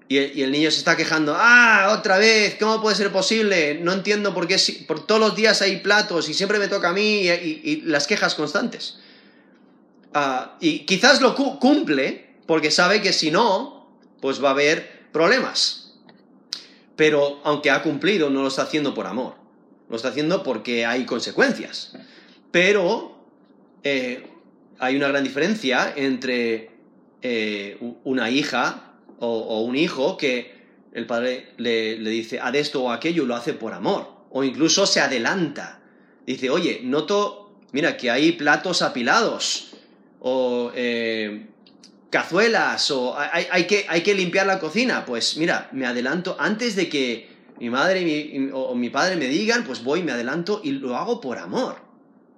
y 0.07 0.43
el, 0.43 0.53
niño 0.53 0.71
se 0.71 0.79
está 0.79 0.97
quejando, 0.97 1.35
ah, 1.37 1.97
otra 1.99 2.19
vez, 2.19 2.57
¿cómo 2.61 2.81
puede 2.81 2.95
ser 2.95 3.11
posible? 3.11 3.79
No 3.81 3.93
entiendo 3.93 4.35
por 4.35 4.47
qué 4.47 4.59
por 4.87 5.07
todos 5.07 5.21
los 5.21 5.35
días 5.35 5.63
hay 5.63 5.79
platos 5.79 6.29
y 6.29 6.35
siempre 6.35 6.59
me 6.59 6.69
toca 6.69 6.91
a 6.91 6.93
mí 6.93 7.27
y, 7.27 7.83
las 7.87 8.07
quejas 8.07 8.35
constantes. 8.35 8.99
Ah, 10.13 10.57
y 10.61 10.81
quizás 10.81 11.23
lo 11.23 11.35
cumple 11.35 12.37
porque 12.47 12.71
sabe 12.71 13.01
que 13.01 13.15
si 13.15 13.31
no, 13.31 13.89
pues 14.21 14.45
va 14.45 14.49
a 14.49 14.53
haber 14.53 15.09
problemas 15.11 15.85
pero 16.97 17.41
aunque 17.45 17.71
ha 17.71 17.83
cumplido, 17.83 18.31
no 18.31 18.43
lo 18.43 18.49
está 18.49 18.63
haciendo 18.63 18.95
por 18.95 19.07
amor. 19.07 19.35
Lo 19.89 19.97
está 19.97 20.09
haciendo 20.09 20.43
porque 20.43 20.87
hay 20.87 21.05
consecuencias. 21.05 21.97
Pero 22.51 23.19
eh, 23.83 24.27
hay 24.79 24.97
una 24.97 25.09
gran 25.09 25.25
diferencia 25.25 25.93
entre 25.97 26.71
eh, 27.27 27.79
una 28.05 28.29
hija 28.29 28.93
o, 29.19 29.63
un 29.63 29.77
hijo 29.77 30.19
que 30.19 30.53
el 30.93 31.07
padre 31.07 31.55
le, 31.57 31.97
dice, 31.97 32.39
haz 32.39 32.55
esto 32.55 32.85
o 32.85 32.91
aquello, 32.91 33.25
lo 33.25 33.35
hace 33.35 33.55
por 33.55 33.73
amor. 33.73 34.13
O 34.31 34.45
incluso 34.45 34.87
se 34.87 35.01
adelanta. 35.01 35.81
Dice, 36.27 36.51
oye, 36.51 36.81
noto, 36.85 37.57
mira, 37.73 37.97
que 37.97 38.11
hay 38.11 38.33
platos 38.33 38.83
apilados. 38.83 39.73
O 40.21 40.71
eh, 40.75 41.47
cazuelas 42.11 42.91
o 42.91 43.17
hay, 43.19 43.67
que, 43.67 43.87
hay 43.89 44.03
que 44.03 44.15
limpiar 44.15 44.47
la 44.47 44.59
cocina. 44.59 45.07
Pues 45.07 45.39
mira, 45.39 45.71
me 45.73 45.87
adelanto 45.87 46.37
antes 46.39 46.77
de 46.77 46.91
que 46.91 47.29
mi 47.59 47.71
madre 47.71 48.51
o 48.53 48.75
mi 48.75 48.91
padre 48.91 49.17
me 49.17 49.29
digan, 49.29 49.65
pues 49.65 49.83
voy, 49.83 50.03
me 50.03 50.13
adelanto 50.13 50.61
y 50.63 50.73
lo 50.73 50.95
hago 50.95 51.23
por 51.23 51.39
amor. 51.39 51.77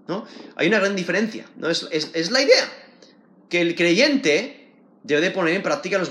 ¿no? 0.06 0.24
Hay 0.54 0.68
una 0.68 0.78
gran 0.78 0.94
diferencia. 0.94 1.46
¿no? 1.56 1.68
Es, 1.68 2.30
la 2.30 2.40
idea. 2.40 2.72
Que 3.48 3.60
el 3.60 3.74
creyente 3.74 4.65
debe 5.06 5.20
de 5.20 5.30
poner 5.30 5.54
en 5.54 5.62
práctica 5.62 5.98
los, 5.98 6.10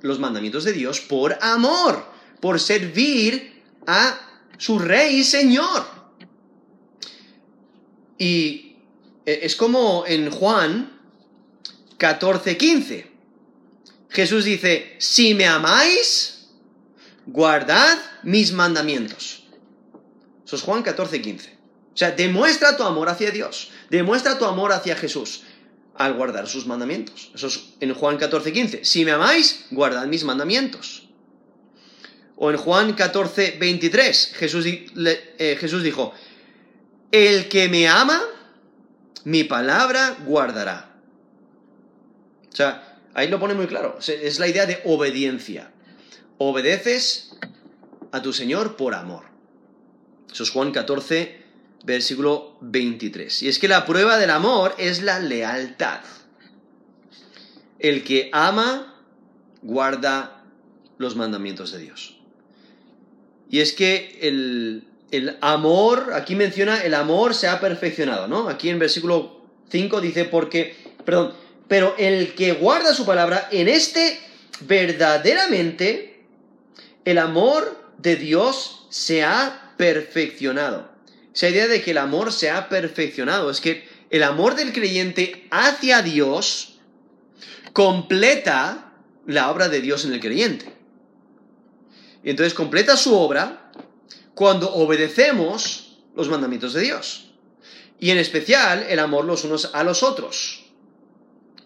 los 0.00 0.18
mandamientos 0.18 0.64
de 0.64 0.72
Dios 0.72 1.00
por 1.00 1.36
amor, 1.42 2.04
por 2.40 2.58
servir 2.58 3.62
a 3.86 4.18
su 4.56 4.78
rey 4.78 5.16
y 5.16 5.24
señor. 5.24 5.84
Y 8.16 8.76
e, 9.26 9.40
es 9.42 9.54
como 9.54 10.04
en 10.06 10.30
Juan 10.30 10.98
14:15. 11.98 13.06
Jesús 14.08 14.44
dice, 14.44 14.96
si 14.98 15.34
me 15.34 15.46
amáis, 15.46 16.48
guardad 17.26 17.98
mis 18.22 18.52
mandamientos. 18.52 19.44
Eso 20.44 20.56
es 20.56 20.62
Juan 20.62 20.82
14:15. 20.82 21.50
O 21.94 21.96
sea, 21.96 22.10
demuestra 22.12 22.76
tu 22.78 22.84
amor 22.84 23.10
hacia 23.10 23.30
Dios, 23.30 23.70
demuestra 23.90 24.38
tu 24.38 24.46
amor 24.46 24.72
hacia 24.72 24.96
Jesús 24.96 25.42
al 26.04 26.14
guardar 26.14 26.48
sus 26.48 26.66
mandamientos. 26.66 27.30
Eso 27.34 27.46
es 27.48 27.60
en 27.80 27.94
Juan 27.94 28.18
14:15. 28.18 28.84
Si 28.84 29.04
me 29.04 29.12
amáis, 29.12 29.66
guardad 29.70 30.06
mis 30.06 30.24
mandamientos. 30.24 31.08
O 32.36 32.50
en 32.50 32.56
Juan 32.56 32.96
14:23, 32.96 34.32
Jesús, 34.34 34.66
eh, 34.66 35.56
Jesús 35.58 35.82
dijo, 35.82 36.12
el 37.10 37.48
que 37.48 37.68
me 37.68 37.88
ama, 37.88 38.20
mi 39.24 39.44
palabra 39.44 40.16
guardará 40.24 40.92
o 42.52 42.56
sea, 42.56 42.98
ahí 43.14 43.28
lo 43.28 43.40
pone 43.40 43.54
muy 43.54 43.66
claro. 43.66 43.98
Es 44.06 44.38
la 44.38 44.46
idea 44.46 44.66
de 44.66 44.82
obediencia. 44.84 45.72
Obedeces 46.38 47.30
a 48.10 48.20
tu 48.20 48.32
Señor 48.32 48.76
por 48.76 48.94
amor. 48.94 49.24
Eso 50.30 50.42
es 50.42 50.50
Juan 50.50 50.70
14, 50.70 51.41
versículo 51.84 52.56
23. 52.60 53.42
Y 53.42 53.48
es 53.48 53.58
que 53.58 53.68
la 53.68 53.84
prueba 53.86 54.18
del 54.18 54.30
amor 54.30 54.74
es 54.78 55.02
la 55.02 55.18
lealtad. 55.18 56.00
El 57.78 58.04
que 58.04 58.30
ama, 58.32 58.94
guarda 59.62 60.44
los 60.98 61.16
mandamientos 61.16 61.72
de 61.72 61.78
Dios. 61.78 62.18
Y 63.50 63.60
es 63.60 63.72
que 63.72 64.18
el, 64.22 64.84
el 65.10 65.36
amor, 65.40 66.12
aquí 66.14 66.34
menciona, 66.34 66.82
el 66.82 66.94
amor 66.94 67.34
se 67.34 67.48
ha 67.48 67.60
perfeccionado, 67.60 68.28
¿no? 68.28 68.48
Aquí 68.48 68.68
en 68.68 68.78
versículo 68.78 69.42
5 69.70 70.00
dice, 70.00 70.24
porque, 70.24 70.76
perdón, 71.04 71.34
pero 71.68 71.94
el 71.98 72.34
que 72.34 72.52
guarda 72.52 72.94
su 72.94 73.04
palabra, 73.04 73.48
en 73.50 73.68
este 73.68 74.20
verdaderamente 74.60 76.24
el 77.04 77.18
amor 77.18 77.92
de 77.98 78.16
Dios 78.16 78.86
se 78.90 79.24
ha 79.24 79.74
perfeccionado. 79.76 80.91
Esa 81.34 81.48
idea 81.48 81.68
de 81.68 81.82
que 81.82 81.92
el 81.92 81.98
amor 81.98 82.32
se 82.32 82.50
ha 82.50 82.68
perfeccionado 82.68 83.50
es 83.50 83.60
que 83.60 83.88
el 84.10 84.22
amor 84.22 84.54
del 84.54 84.72
creyente 84.72 85.46
hacia 85.50 86.02
Dios 86.02 86.78
completa 87.72 88.92
la 89.26 89.50
obra 89.50 89.68
de 89.68 89.80
Dios 89.80 90.04
en 90.04 90.12
el 90.12 90.20
creyente. 90.20 90.72
Y 92.22 92.30
entonces 92.30 92.54
completa 92.54 92.96
su 92.96 93.14
obra 93.16 93.72
cuando 94.34 94.72
obedecemos 94.74 95.98
los 96.14 96.28
mandamientos 96.28 96.74
de 96.74 96.82
Dios. 96.82 97.30
Y 97.98 98.10
en 98.10 98.18
especial 98.18 98.84
el 98.88 98.98
amor 98.98 99.24
los 99.24 99.44
unos 99.44 99.70
a 99.72 99.82
los 99.84 100.02
otros 100.02 100.62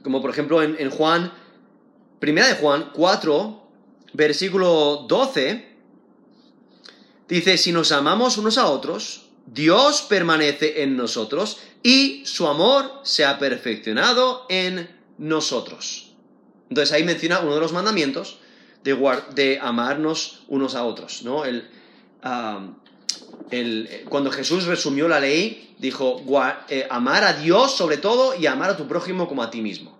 como 0.07 0.23
por 0.23 0.31
ejemplo 0.31 0.63
en, 0.63 0.89
Juan, 0.89 1.33
primera 2.21 2.47
de 2.47 2.55
Juan 2.55 2.93
4, 2.95 3.69
versículo 4.13 5.05
12, 5.09 5.69
dice, 7.29 7.59
si 7.59 7.73
nos 7.73 7.91
amamos 7.91 8.39
unos 8.39 8.57
a 8.57 8.67
otros, 8.67 9.26
Dios 9.47 10.03
permanece 10.03 10.83
en 10.83 10.97
nosotros 10.97 11.59
y 11.83 12.23
su 12.27 12.47
amor 12.49 13.01
se 13.05 13.25
ha 13.25 13.39
perfeccionado 13.39 14.47
en 14.49 14.89
nosotros. 15.19 16.13
Entonces 16.69 16.93
ahí 16.93 17.05
menciona 17.05 17.41
uno 17.41 17.55
de 17.55 17.61
los 17.61 17.73
mandamientos 17.73 18.39
de, 18.83 18.97
de 19.35 19.59
amarnos 19.61 20.43
unos 20.49 20.75
a 20.75 20.85
otros, 20.85 21.23
¿no? 21.23 21.45
El, 21.45 21.69
cuando 24.09 24.33
Jesús 24.33 24.65
resumió 24.65 25.07
la 25.07 25.21
ley, 25.21 25.75
dijo, 25.79 26.23
eh, 26.69 26.87
amar 26.91 27.25
a 27.25 27.35
Dios 27.35 27.77
sobre 27.77 27.97
todo 27.99 28.35
y 28.37 28.47
amar 28.47 28.71
a 28.71 28.77
tu 28.77 28.89
prójimo 28.89 29.29
como 29.29 29.43
a 29.43 29.51
ti 29.51 29.61
mismo. 29.61 29.97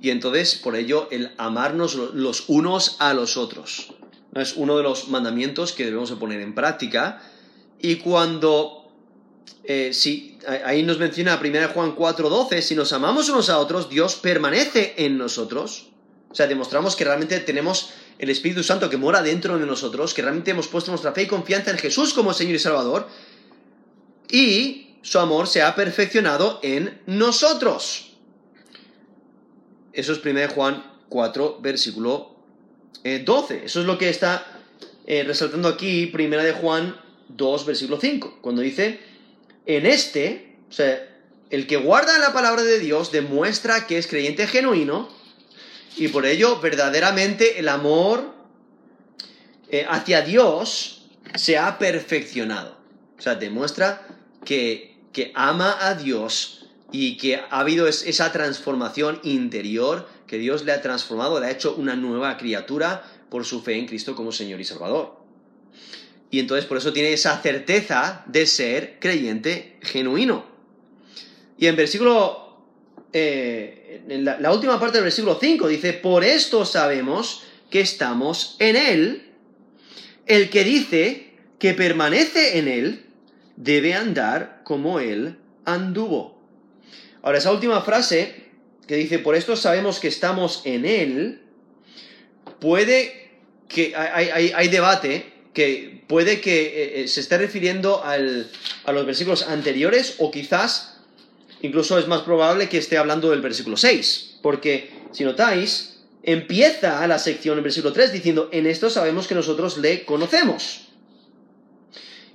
Y 0.00 0.10
entonces, 0.10 0.56
por 0.56 0.76
ello, 0.76 1.08
el 1.10 1.32
amarnos 1.38 1.94
los 1.94 2.44
unos 2.48 2.96
a 2.98 3.14
los 3.14 3.36
otros. 3.36 3.94
Es 4.34 4.54
uno 4.56 4.76
de 4.76 4.82
los 4.82 5.08
mandamientos 5.08 5.72
que 5.72 5.86
debemos 5.86 6.10
de 6.10 6.16
poner 6.16 6.40
en 6.42 6.54
práctica. 6.54 7.22
Y 7.86 7.98
cuando 7.98 8.90
eh, 9.62 9.90
si, 9.92 10.40
ahí 10.64 10.82
nos 10.82 10.98
menciona 10.98 11.40
1 11.40 11.68
Juan 11.72 11.94
4:12, 11.94 12.60
si 12.60 12.74
nos 12.74 12.92
amamos 12.92 13.28
unos 13.28 13.48
a 13.48 13.60
otros, 13.60 13.88
Dios 13.88 14.16
permanece 14.16 14.94
en 14.96 15.16
nosotros. 15.16 15.90
O 16.28 16.34
sea, 16.34 16.48
demostramos 16.48 16.96
que 16.96 17.04
realmente 17.04 17.38
tenemos 17.38 17.90
el 18.18 18.28
Espíritu 18.28 18.64
Santo 18.64 18.90
que 18.90 18.96
mora 18.96 19.22
dentro 19.22 19.56
de 19.56 19.66
nosotros, 19.66 20.14
que 20.14 20.22
realmente 20.22 20.50
hemos 20.50 20.66
puesto 20.66 20.90
nuestra 20.90 21.12
fe 21.12 21.22
y 21.22 21.26
confianza 21.28 21.70
en 21.70 21.78
Jesús 21.78 22.12
como 22.12 22.34
Señor 22.34 22.56
y 22.56 22.58
Salvador, 22.58 23.06
y 24.32 24.96
su 25.02 25.20
amor 25.20 25.46
se 25.46 25.62
ha 25.62 25.76
perfeccionado 25.76 26.58
en 26.64 27.02
nosotros. 27.06 28.16
Eso 29.92 30.12
es 30.12 30.24
1 30.24 30.48
Juan 30.56 30.92
4, 31.08 31.60
versículo 31.62 32.34
12. 33.04 33.54
Eh, 33.54 33.62
Eso 33.64 33.80
es 33.80 33.86
lo 33.86 33.96
que 33.96 34.08
está 34.08 34.44
eh, 35.06 35.22
resaltando 35.22 35.68
aquí 35.68 36.10
1 36.12 36.42
de 36.42 36.52
Juan 36.52 37.05
2, 37.28 37.66
versículo 37.66 37.98
5, 38.00 38.38
cuando 38.40 38.62
dice, 38.62 39.00
en 39.66 39.86
este, 39.86 40.56
o 40.68 40.72
sea, 40.72 41.16
el 41.50 41.66
que 41.66 41.76
guarda 41.76 42.18
la 42.18 42.32
palabra 42.32 42.62
de 42.62 42.78
Dios 42.78 43.12
demuestra 43.12 43.86
que 43.86 43.98
es 43.98 44.06
creyente 44.06 44.46
genuino 44.46 45.08
y 45.96 46.08
por 46.08 46.26
ello 46.26 46.60
verdaderamente 46.60 47.58
el 47.58 47.68
amor 47.68 48.34
eh, 49.70 49.86
hacia 49.88 50.22
Dios 50.22 51.08
se 51.34 51.58
ha 51.58 51.78
perfeccionado. 51.78 52.76
O 53.18 53.22
sea, 53.22 53.34
demuestra 53.34 54.06
que, 54.44 54.96
que 55.12 55.32
ama 55.34 55.76
a 55.80 55.94
Dios 55.94 56.66
y 56.92 57.16
que 57.16 57.36
ha 57.36 57.60
habido 57.60 57.88
esa 57.88 58.32
transformación 58.32 59.20
interior, 59.22 60.08
que 60.26 60.38
Dios 60.38 60.64
le 60.64 60.72
ha 60.72 60.82
transformado, 60.82 61.40
le 61.40 61.46
ha 61.46 61.50
hecho 61.50 61.74
una 61.74 61.96
nueva 61.96 62.36
criatura 62.36 63.04
por 63.30 63.44
su 63.44 63.62
fe 63.62 63.78
en 63.78 63.86
Cristo 63.86 64.14
como 64.14 64.32
Señor 64.32 64.60
y 64.60 64.64
Salvador. 64.64 65.16
Y 66.30 66.40
entonces 66.40 66.66
por 66.66 66.78
eso 66.78 66.92
tiene 66.92 67.12
esa 67.12 67.40
certeza 67.40 68.24
de 68.26 68.46
ser 68.46 68.98
creyente 69.00 69.76
genuino. 69.80 70.46
Y 71.58 71.66
en 71.66 71.76
versículo, 71.76 72.64
eh, 73.12 74.02
en 74.08 74.24
la, 74.24 74.52
última 74.52 74.78
parte 74.78 74.98
del 74.98 75.04
versículo 75.04 75.38
5 75.40 75.68
dice, 75.68 75.92
por 75.92 76.24
esto 76.24 76.64
sabemos 76.64 77.44
que 77.70 77.80
estamos 77.80 78.56
en 78.58 78.76
Él. 78.76 79.32
El 80.26 80.50
que 80.50 80.64
dice 80.64 81.32
que 81.58 81.74
permanece 81.74 82.58
en 82.58 82.68
Él 82.68 83.06
debe 83.56 83.94
andar 83.94 84.60
como 84.64 85.00
Él 85.00 85.38
anduvo. 85.64 86.36
Ahora, 87.22 87.38
esa 87.38 87.52
última 87.52 87.80
frase 87.82 88.46
que 88.86 88.96
dice, 88.96 89.18
por 89.18 89.34
esto 89.34 89.56
sabemos 89.56 89.98
que 89.98 90.08
estamos 90.08 90.62
en 90.64 90.84
Él, 90.84 91.42
puede 92.60 93.30
que 93.68 93.94
hay, 93.96 94.52
hay, 94.54 94.68
debate 94.68 95.32
que 95.56 96.02
puede 96.06 96.42
que 96.42 96.66
eh, 96.66 97.00
eh, 97.00 97.08
se 97.08 97.20
esté 97.20 97.38
refiriendo 97.38 98.04
a 98.04 98.92
los 98.92 99.06
versículos 99.06 99.42
anteriores 99.48 100.16
o 100.18 100.30
quizás 100.30 100.98
incluso 101.62 101.98
es 101.98 102.06
más 102.06 102.20
probable 102.20 102.68
que 102.68 102.76
esté 102.76 102.98
hablando 102.98 103.30
del 103.30 103.40
versículo 103.40 103.78
6, 103.78 104.40
porque 104.42 104.90
si 105.12 105.24
notáis, 105.24 106.02
empieza 106.22 107.06
la 107.06 107.18
sección 107.18 107.56
en 107.56 107.64
versículo 107.64 107.94
3 107.94 108.12
diciendo, 108.12 108.50
en 108.52 108.66
esto 108.66 108.90
sabemos 108.90 109.26
que 109.26 109.34
nosotros 109.34 109.78
le 109.78 110.04
conocemos. 110.04 110.88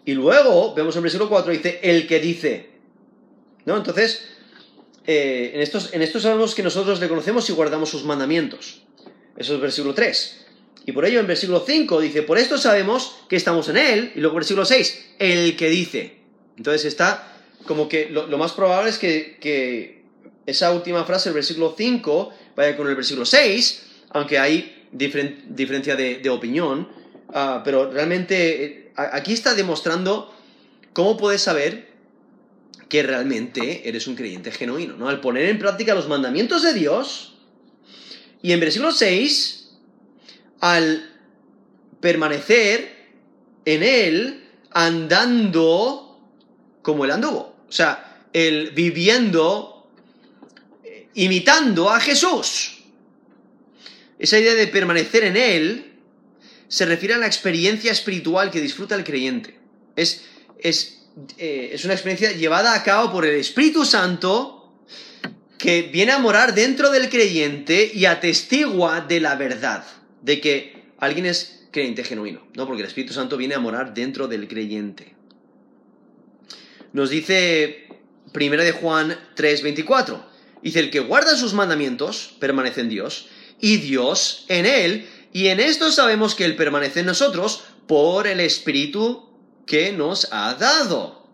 Y 0.04 0.14
luego 0.14 0.74
vemos 0.74 0.96
en 0.96 1.04
versículo 1.04 1.30
4 1.30 1.52
dice, 1.52 1.80
el 1.84 2.08
que 2.08 2.20
dice. 2.20 2.72
¿No? 3.66 3.78
Entonces, 3.78 4.26
eh, 5.06 5.52
en, 5.54 5.62
estos, 5.62 5.94
en 5.94 6.02
esto 6.02 6.20
sabemos 6.20 6.56
que 6.56 6.64
nosotros 6.64 7.00
le 7.00 7.08
conocemos 7.08 7.48
y 7.52 7.54
guardamos 7.54 7.90
sus 7.90 8.04
mandamientos. 8.04 8.82
Eso 9.38 9.54
es 9.54 9.62
versículo 9.62 9.94
3. 9.94 10.41
Y 10.86 10.92
por 10.94 11.06
ello 11.06 11.20
en 11.20 11.28
versículo 11.28 11.64
5 11.66 12.02
dice, 12.02 12.24
por 12.24 12.38
esto 12.38 12.58
sabemos 12.58 13.18
que 13.30 13.36
estamos 13.36 13.70
en 13.70 13.78
Él. 13.78 14.12
Y 14.16 14.20
luego 14.20 14.36
versículo 14.36 14.66
6, 14.66 15.14
el 15.20 15.56
que 15.56 15.70
dice. 15.70 16.18
Entonces 16.58 16.86
está 16.86 17.28
como 17.66 17.88
que 17.88 18.10
lo, 18.10 18.38
más 18.38 18.54
probable 18.54 18.90
es 18.90 18.98
que, 18.98 20.02
esa 20.48 20.72
última 20.72 21.06
frase, 21.06 21.30
el 21.30 21.36
versículo 21.36 21.76
5, 21.78 22.34
vaya 22.56 22.76
con 22.76 22.88
el 22.88 22.96
versículo 22.96 23.26
6, 23.26 23.84
aunque 24.10 24.40
hay 24.40 24.88
diferencia 24.92 25.96
de, 25.96 26.30
opinión. 26.30 26.90
Ah, 27.34 27.62
pero 27.64 27.90
realmente 27.90 28.66
eh, 28.66 28.92
aquí 28.96 29.34
está 29.34 29.54
demostrando 29.54 30.34
cómo 30.94 31.16
puedes 31.16 31.42
saber 31.42 31.92
que 32.90 33.04
realmente 33.04 33.88
eres 33.88 34.08
un 34.08 34.16
creyente 34.16 34.52
genuino, 34.52 34.98
¿no? 34.98 35.08
Al 35.08 35.22
poner 35.22 35.46
en 35.46 35.60
práctica 35.60 35.96
los 35.96 36.10
mandamientos 36.10 36.64
de 36.64 36.74
Dios, 36.74 37.32
y 38.42 38.52
en 38.52 38.60
versículo 38.60 38.92
6 38.92 39.61
al 40.62 41.10
permanecer 42.00 42.96
en 43.66 43.84
Él 43.84 44.48
andando 44.72 46.20
como 46.82 47.04
Él 47.04 47.12
anduvo. 47.12 47.56
O 47.68 47.72
sea, 47.72 48.26
Él 48.32 48.72
viviendo, 48.74 49.90
imitando 51.16 51.90
a 51.90 52.00
Jesús. 52.00 52.78
Esa 54.18 54.40
idea 54.40 54.54
de 54.54 54.68
permanecer 54.68 55.24
en 55.24 55.36
Él 55.36 55.94
se 56.68 56.86
refiere 56.86 57.16
a 57.16 57.18
la 57.18 57.28
experiencia 57.28 57.92
espiritual 57.92 58.52
que 58.52 58.62
disfruta 58.62 58.96
el 58.96 59.04
creyente. 59.04 59.60
Es, 59.96 60.24
es, 60.60 61.00
eh, 61.38 61.72
es 61.74 61.84
una 61.86 61.94
experiencia 61.94 62.32
llevada 62.32 62.74
a 62.74 62.84
cabo 62.84 63.12
por 63.12 63.26
el 63.26 63.36
Espíritu 63.36 63.84
Santo 63.84 64.74
que 65.58 65.84
viene 65.84 66.12
a 66.12 66.20
morar 66.20 66.54
dentro 66.54 66.92
del 66.92 67.10
creyente 67.10 67.92
y 67.94 68.06
atestigua 68.06 69.02
de 69.02 69.20
la 69.20 69.36
verdad 69.36 69.84
de 70.22 70.42
que 70.42 70.84
alguien 70.98 71.26
es 71.26 71.68
creyente 71.72 72.04
genuino, 72.04 72.42
¿no? 72.56 72.68
Porque 72.68 72.82
el 72.82 72.88
Espíritu 72.88 73.14
Santo 73.14 73.38
viene 73.38 73.56
a 73.56 73.60
morar 73.60 73.94
dentro 73.94 74.28
del 74.28 74.48
creyente. 74.48 75.16
Nos 76.94 77.10
dice 77.10 77.88
1 78.34 78.64
de 78.64 78.72
Juan 78.74 79.18
3:24, 79.36 80.22
dice, 80.62 80.80
el 80.80 80.90
que 80.90 81.00
guarda 81.00 81.36
sus 81.36 81.54
mandamientos 81.54 82.36
permanece 82.40 82.82
en 82.82 82.90
Dios, 82.90 83.30
y 83.60 83.78
Dios 83.78 84.46
en 84.50 84.66
él, 84.66 85.08
y 85.32 85.48
en 85.48 85.60
esto 85.60 85.92
sabemos 85.92 86.36
que 86.36 86.46
él 86.46 86.56
permanece 86.56 87.02
en 87.02 87.06
nosotros 87.06 87.64
por 87.88 88.28
el 88.28 88.40
Espíritu 88.40 89.30
que 89.66 89.94
nos 89.94 90.28
ha 90.32 90.56
dado. 90.56 91.28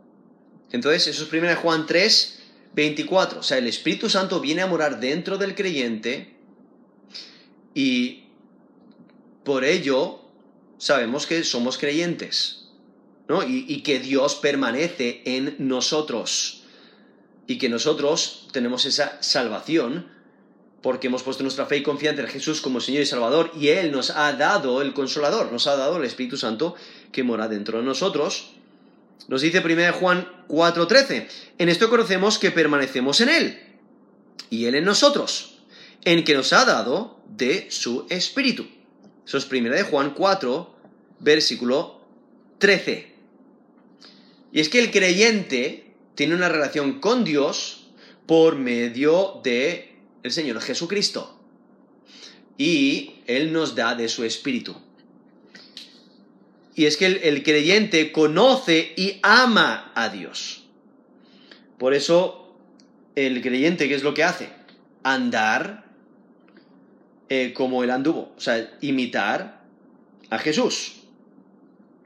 Entonces, 0.72 1.08
eso 1.08 1.24
es 1.24 1.34
1 1.34 1.48
de 1.48 1.56
Juan 1.56 1.86
3, 1.86 2.40
24. 2.76 3.40
O 3.40 3.44
sea, 3.44 3.58
el 3.58 3.68
Espíritu 3.68 4.10
Santo 4.10 4.40
viene 4.40 4.62
a 4.62 4.68
morar 4.68 5.00
dentro 5.00 5.38
del 5.38 5.56
creyente 5.56 6.36
y 7.74 8.27
por 9.48 9.64
ello, 9.64 10.20
sabemos 10.78 11.26
que 11.26 11.42
somos 11.46 11.78
creyentes, 11.78 12.68
¿no? 13.30 13.44
Y, 13.44 13.82
que 13.82 14.02
Dios 14.02 14.36
permanece 14.36 15.22
en 15.24 15.56
nosotros. 15.58 16.64
Y 17.48 17.58
que 17.58 17.70
nosotros 17.70 18.50
tenemos 18.52 18.86
esa 18.86 19.18
salvación 19.24 20.12
porque 20.82 21.08
hemos 21.08 21.24
puesto 21.24 21.44
nuestra 21.44 21.66
fe 21.66 21.78
y 21.78 21.84
confianza 21.84 22.24
en 22.24 22.28
Jesús 22.28 22.60
como 22.60 22.82
Señor 22.82 23.04
y 23.04 23.06
Salvador 23.06 23.52
y 23.58 23.70
Él 23.70 23.94
nos 23.94 24.10
ha 24.10 24.34
dado 24.34 24.82
el 24.82 24.94
Consolador, 24.94 25.50
nos 25.54 25.66
ha 25.68 25.78
dado 25.78 25.96
el 25.96 26.04
Espíritu 26.04 26.36
Santo 26.36 26.76
que 27.14 27.24
mora 27.24 27.48
dentro 27.48 27.78
de 27.78 27.86
nosotros. 27.86 28.50
Nos 29.30 29.42
dice 29.42 29.62
1 29.62 29.94
Juan 29.94 30.28
4:13, 30.50 31.28
en 31.58 31.70
esto 31.70 31.90
conocemos 31.90 32.38
que 32.38 32.52
permanecemos 32.52 33.22
en 33.22 33.30
Él 33.30 33.60
y 34.50 34.66
Él 34.66 34.76
en 34.76 34.84
nosotros, 34.84 35.60
en 36.04 36.26
que 36.26 36.36
nos 36.36 36.52
ha 36.52 36.66
dado 36.66 37.22
de 37.30 37.68
su 37.72 38.06
Espíritu. 38.10 38.68
Eso 39.28 39.38
es 39.38 39.52
1 39.52 39.70
de 39.72 39.84
Juan 39.84 40.14
4, 40.14 40.76
versículo 41.20 42.00
13. 42.60 43.12
Y 44.54 44.62
es 44.62 44.70
que 44.70 44.80
el 44.80 44.90
creyente 44.90 45.94
tiene 46.16 46.34
una 46.34 46.48
relación 46.48 47.02
con 47.02 47.26
Dios 47.26 47.90
por 48.26 48.56
medio 48.56 49.42
de 49.44 49.98
el 50.24 50.32
Señor 50.32 50.62
Jesucristo. 50.62 51.38
Y 52.58 53.16
Él 53.28 53.52
nos 53.52 53.76
da 53.76 53.96
de 53.96 54.08
su 54.08 54.24
espíritu. 54.24 54.78
Y 56.74 56.86
es 56.86 56.96
que 56.96 57.08
el, 57.08 57.44
creyente 57.44 58.14
conoce 58.14 58.94
y 58.96 59.20
ama 59.24 59.92
a 59.94 60.08
Dios. 60.08 60.64
Por 61.78 61.94
eso, 61.94 62.56
el 63.16 63.42
creyente, 63.42 63.90
¿qué 63.90 63.96
es 63.96 64.04
lo 64.04 64.14
que 64.14 64.24
hace? 64.24 64.50
Andar 65.04 65.87
eh, 67.30 67.54
como 67.54 67.84
él 67.84 67.92
anduvo, 67.92 68.34
o 68.38 68.40
sea, 68.40 68.78
imitar 68.82 69.62
a 70.30 70.40
Jesús. 70.40 70.94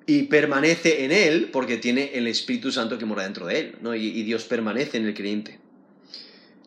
Y 0.07 0.23
permanece 0.23 1.05
en 1.05 1.11
él 1.11 1.49
porque 1.53 1.77
tiene 1.77 2.11
el 2.15 2.27
Espíritu 2.27 2.71
Santo 2.71 2.97
que 2.97 3.05
mora 3.05 3.23
dentro 3.23 3.45
de 3.45 3.59
él, 3.59 3.75
¿no? 3.81 3.93
y, 3.95 4.23
Dios 4.23 4.45
permanece 4.45 4.97
en 4.97 5.05
el 5.05 5.13
creyente. 5.13 5.59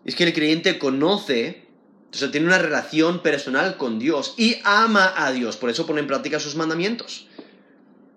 Es 0.05 0.15
que 0.15 0.25
el 0.25 0.33
creyente 0.33 0.79
conoce, 0.79 1.65
o 2.13 2.17
sea, 2.17 2.31
tiene 2.31 2.47
una 2.47 2.59
relación 2.59 3.23
personal 3.23 3.77
con 3.77 3.99
Dios 3.99 4.35
y 4.37 4.59
ama 4.63 5.13
a 5.17 5.33
Dios, 5.33 5.57
por 5.57 5.71
eso 5.71 5.87
pone 5.87 6.01
en 6.01 6.07
práctica 6.07 6.39
sus 6.39 6.55
mandamientos. 6.55 7.27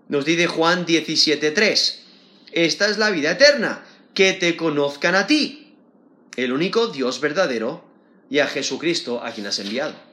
Nos 0.08 0.24
dice 0.24 0.48
Juan 0.48 0.86
17:3, 0.86 2.00
esta 2.52 2.88
es 2.88 2.98
la 2.98 3.10
vida 3.10 3.32
eterna, 3.32 3.84
que 4.14 4.34
te 4.34 4.56
conozcan 4.56 5.16
a 5.16 5.28
ti, 5.28 5.74
el 6.36 6.54
único 6.54 6.88
Dios 6.88 7.20
verdadero, 7.20 7.84
y 8.30 8.40
a 8.40 8.48
Jesucristo 8.48 9.24
a 9.24 9.32
quien 9.32 9.48
has 9.48 9.60
enviado. 9.60 10.07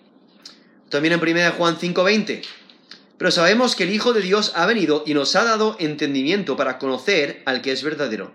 También 0.94 1.14
en 1.14 1.20
1 1.20 1.52
Juan 1.58 1.76
5:20. 1.76 2.42
Pero 3.18 3.32
sabemos 3.32 3.74
que 3.74 3.82
el 3.82 3.90
Hijo 3.90 4.12
de 4.12 4.20
Dios 4.20 4.52
ha 4.54 4.64
venido 4.64 5.02
y 5.04 5.12
nos 5.12 5.34
ha 5.34 5.42
dado 5.42 5.76
entendimiento 5.80 6.56
para 6.56 6.78
conocer 6.78 7.42
al 7.46 7.62
que 7.62 7.72
es 7.72 7.82
verdadero. 7.82 8.32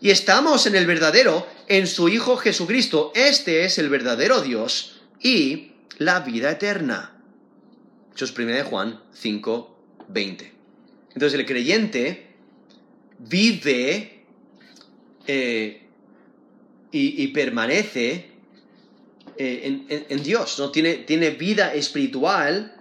Y 0.00 0.10
estamos 0.10 0.68
en 0.68 0.76
el 0.76 0.86
verdadero, 0.86 1.44
en 1.66 1.88
su 1.88 2.08
Hijo 2.08 2.36
Jesucristo. 2.36 3.10
Este 3.16 3.64
es 3.64 3.78
el 3.78 3.88
verdadero 3.88 4.40
Dios 4.40 5.00
y 5.20 5.72
la 5.98 6.20
vida 6.20 6.52
eterna. 6.52 7.20
Eso 8.14 8.24
es 8.24 8.38
1 8.38 8.52
de 8.52 8.62
Juan 8.62 9.02
5, 9.12 9.76
20. 10.06 10.52
Entonces 11.12 11.40
el 11.40 11.44
creyente 11.44 12.36
vive 13.18 14.22
eh, 15.26 15.88
y, 16.92 17.26
permanece 17.26 18.30
eh, 19.38 20.06
en, 20.08 20.22
Dios, 20.22 20.58
¿no? 20.58 20.70
Tiene, 20.70 20.94
tiene, 20.94 21.30
vida 21.30 21.74
espiritual 21.74 22.74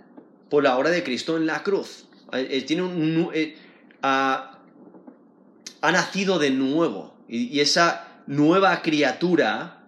por 0.49 0.63
la 0.63 0.77
obra 0.77 0.89
de 0.89 1.03
Cristo 1.03 1.37
en 1.37 1.45
la 1.45 1.63
cruz. 1.63 2.05
Él 2.31 2.65
tiene 2.65 2.83
un, 2.83 3.31
ha, 4.01 4.59
nacido 5.81 6.39
de 6.39 6.49
nuevo 6.49 7.15
y 7.27 7.59
esa 7.59 8.21
nueva 8.27 8.81
criatura 8.81 9.83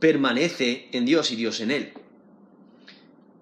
permanece 0.00 0.88
en 0.92 1.04
Dios 1.04 1.30
y 1.30 1.36
Dios 1.36 1.60
en 1.60 1.70
él. 1.70 1.92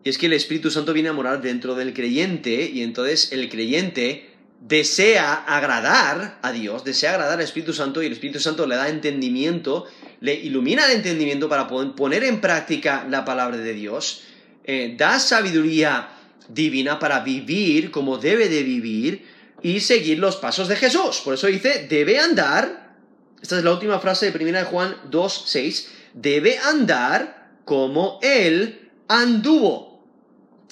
Y 0.04 0.08
es 0.08 0.18
que 0.18 0.26
el 0.26 0.34
Espíritu 0.34 0.70
Santo 0.70 0.92
viene 0.92 1.08
a 1.08 1.12
morar 1.12 1.42
dentro 1.42 1.74
del 1.74 1.92
creyente 1.92 2.70
y 2.72 2.82
entonces 2.82 3.32
el 3.32 3.48
creyente 3.48 4.30
desea 4.60 5.34
agradar 5.34 6.38
a 6.42 6.52
Dios, 6.52 6.84
desea 6.84 7.12
agradar 7.12 7.38
al 7.38 7.44
Espíritu 7.44 7.72
Santo 7.72 8.02
y 8.02 8.06
el 8.06 8.12
Espíritu 8.12 8.40
Santo 8.40 8.66
le 8.66 8.76
da 8.76 8.88
entendimiento, 8.88 9.86
le 10.20 10.34
ilumina 10.34 10.86
el 10.86 10.92
entendimiento 10.92 11.48
para 11.48 11.68
poner 11.68 12.24
en 12.24 12.40
práctica 12.40 13.06
la 13.08 13.24
palabra 13.24 13.56
de 13.56 13.72
Dios, 13.74 14.22
eh, 14.64 14.94
da 14.96 15.18
sabiduría 15.18 16.08
divina 16.48 16.98
para 16.98 17.20
vivir 17.20 17.90
como 17.90 18.18
debe 18.18 18.48
de 18.48 18.62
vivir 18.62 19.26
y 19.62 19.80
seguir 19.80 20.18
los 20.18 20.36
pasos 20.36 20.68
de 20.68 20.76
Jesús. 20.76 21.20
Por 21.24 21.34
eso 21.34 21.46
dice, 21.46 21.86
debe 21.88 22.18
andar, 22.18 22.96
esta 23.40 23.58
es 23.58 23.64
la 23.64 23.72
última 23.72 23.98
frase 24.00 24.30
de 24.30 24.44
1 24.44 24.64
Juan 24.66 24.96
2, 25.10 25.44
6, 25.46 25.92
debe 26.14 26.58
andar 26.58 27.50
como 27.64 28.18
Él 28.22 28.90
anduvo. 29.08 30.04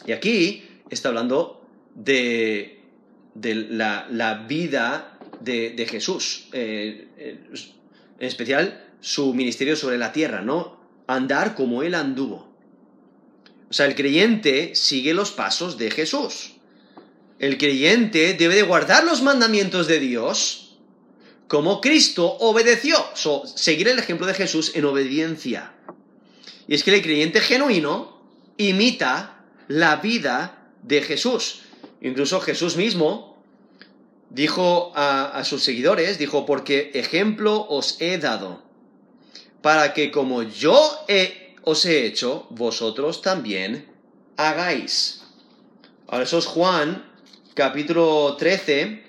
Y 0.07 0.12
aquí 0.12 0.64
está 0.91 1.09
hablando 1.09 1.66
de, 1.95 2.74
la, 3.35 4.45
vida 4.49 5.18
de, 5.41 5.87
Jesús, 5.89 6.49
eh, 6.53 7.09
eh, 7.16 7.39
en 8.18 8.26
especial 8.26 8.85
su 9.01 9.35
ministerio 9.35 9.76
sobre 9.76 9.99
la 9.99 10.12
tierra, 10.12 10.41
¿no? 10.41 10.80
Andar 11.07 11.55
como 11.55 11.82
Él 11.82 11.95
anduvo. 11.95 12.55
O 13.68 13.72
sea, 13.72 13.87
el 13.87 13.95
creyente 13.95 14.74
sigue 14.74 15.14
los 15.14 15.32
pasos 15.32 15.76
de 15.78 15.91
Jesús. 15.91 16.53
El 17.39 17.59
creyente 17.59 18.35
debe 18.35 18.55
de 18.55 18.62
guardar 18.62 19.05
los 19.05 19.22
mandamientos 19.22 19.89
de 19.89 19.99
Dios 19.99 20.64
como 21.49 21.80
Cristo 21.80 22.37
obedeció. 22.41 22.97
Seguir 23.55 23.89
el 23.89 23.99
ejemplo 23.99 24.26
de 24.26 24.35
Jesús 24.35 24.72
en 24.74 24.85
obediencia. 24.85 25.72
Y 26.66 26.74
es 26.74 26.82
que 26.82 26.95
el 26.95 27.03
creyente 27.03 27.41
genuino 27.41 28.22
imita 28.57 29.45
la 29.68 29.97
vida 29.97 30.70
de 30.82 31.03
Jesús. 31.03 31.61
Incluso 32.05 32.39
Jesús 32.43 32.77
mismo 32.77 33.43
dijo 34.29 34.93
a, 34.95 35.43
sus 35.45 35.65
seguidores, 35.65 36.19
dijo, 36.19 36.45
porque 36.45 36.91
ejemplo 36.93 37.67
os 37.71 37.99
he 37.99 38.19
dado, 38.19 38.63
para 39.63 39.95
que 39.95 40.11
como 40.11 40.43
yo 40.43 40.79
os 41.63 41.87
he 41.87 42.05
hecho, 42.05 42.47
vosotros 42.51 43.23
también 43.23 43.87
hagáis. 44.37 45.23
Ahora 46.07 46.25
eso 46.25 46.37
es 46.37 46.45
Juan 46.45 47.11
capítulo 47.55 48.37
13, 48.37 49.03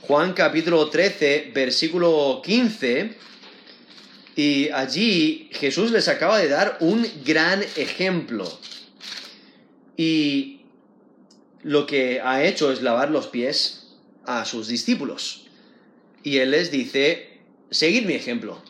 Juan 0.00 0.32
capítulo 0.32 0.88
13, 0.88 1.52
versículo 1.54 2.40
15, 2.42 3.18
y 4.34 4.70
allí 4.70 5.50
Jesús 5.52 5.90
les 5.90 6.08
acaba 6.08 6.38
de 6.38 6.48
dar 6.48 6.78
un 6.80 7.06
gran 7.22 7.62
ejemplo. 7.76 8.50
Y 9.98 10.55
lo 11.66 11.84
que 11.84 12.20
ha 12.20 12.44
hecho 12.44 12.70
es 12.70 12.80
lavar 12.80 13.10
los 13.10 13.26
pies 13.26 13.88
a 14.24 14.44
sus 14.44 14.68
discípulos. 14.68 15.48
Y 16.22 16.36
él 16.36 16.52
les 16.52 16.70
dice, 16.70 17.40
seguid 17.70 18.06
mi 18.06 18.14
ejemplo, 18.14 18.62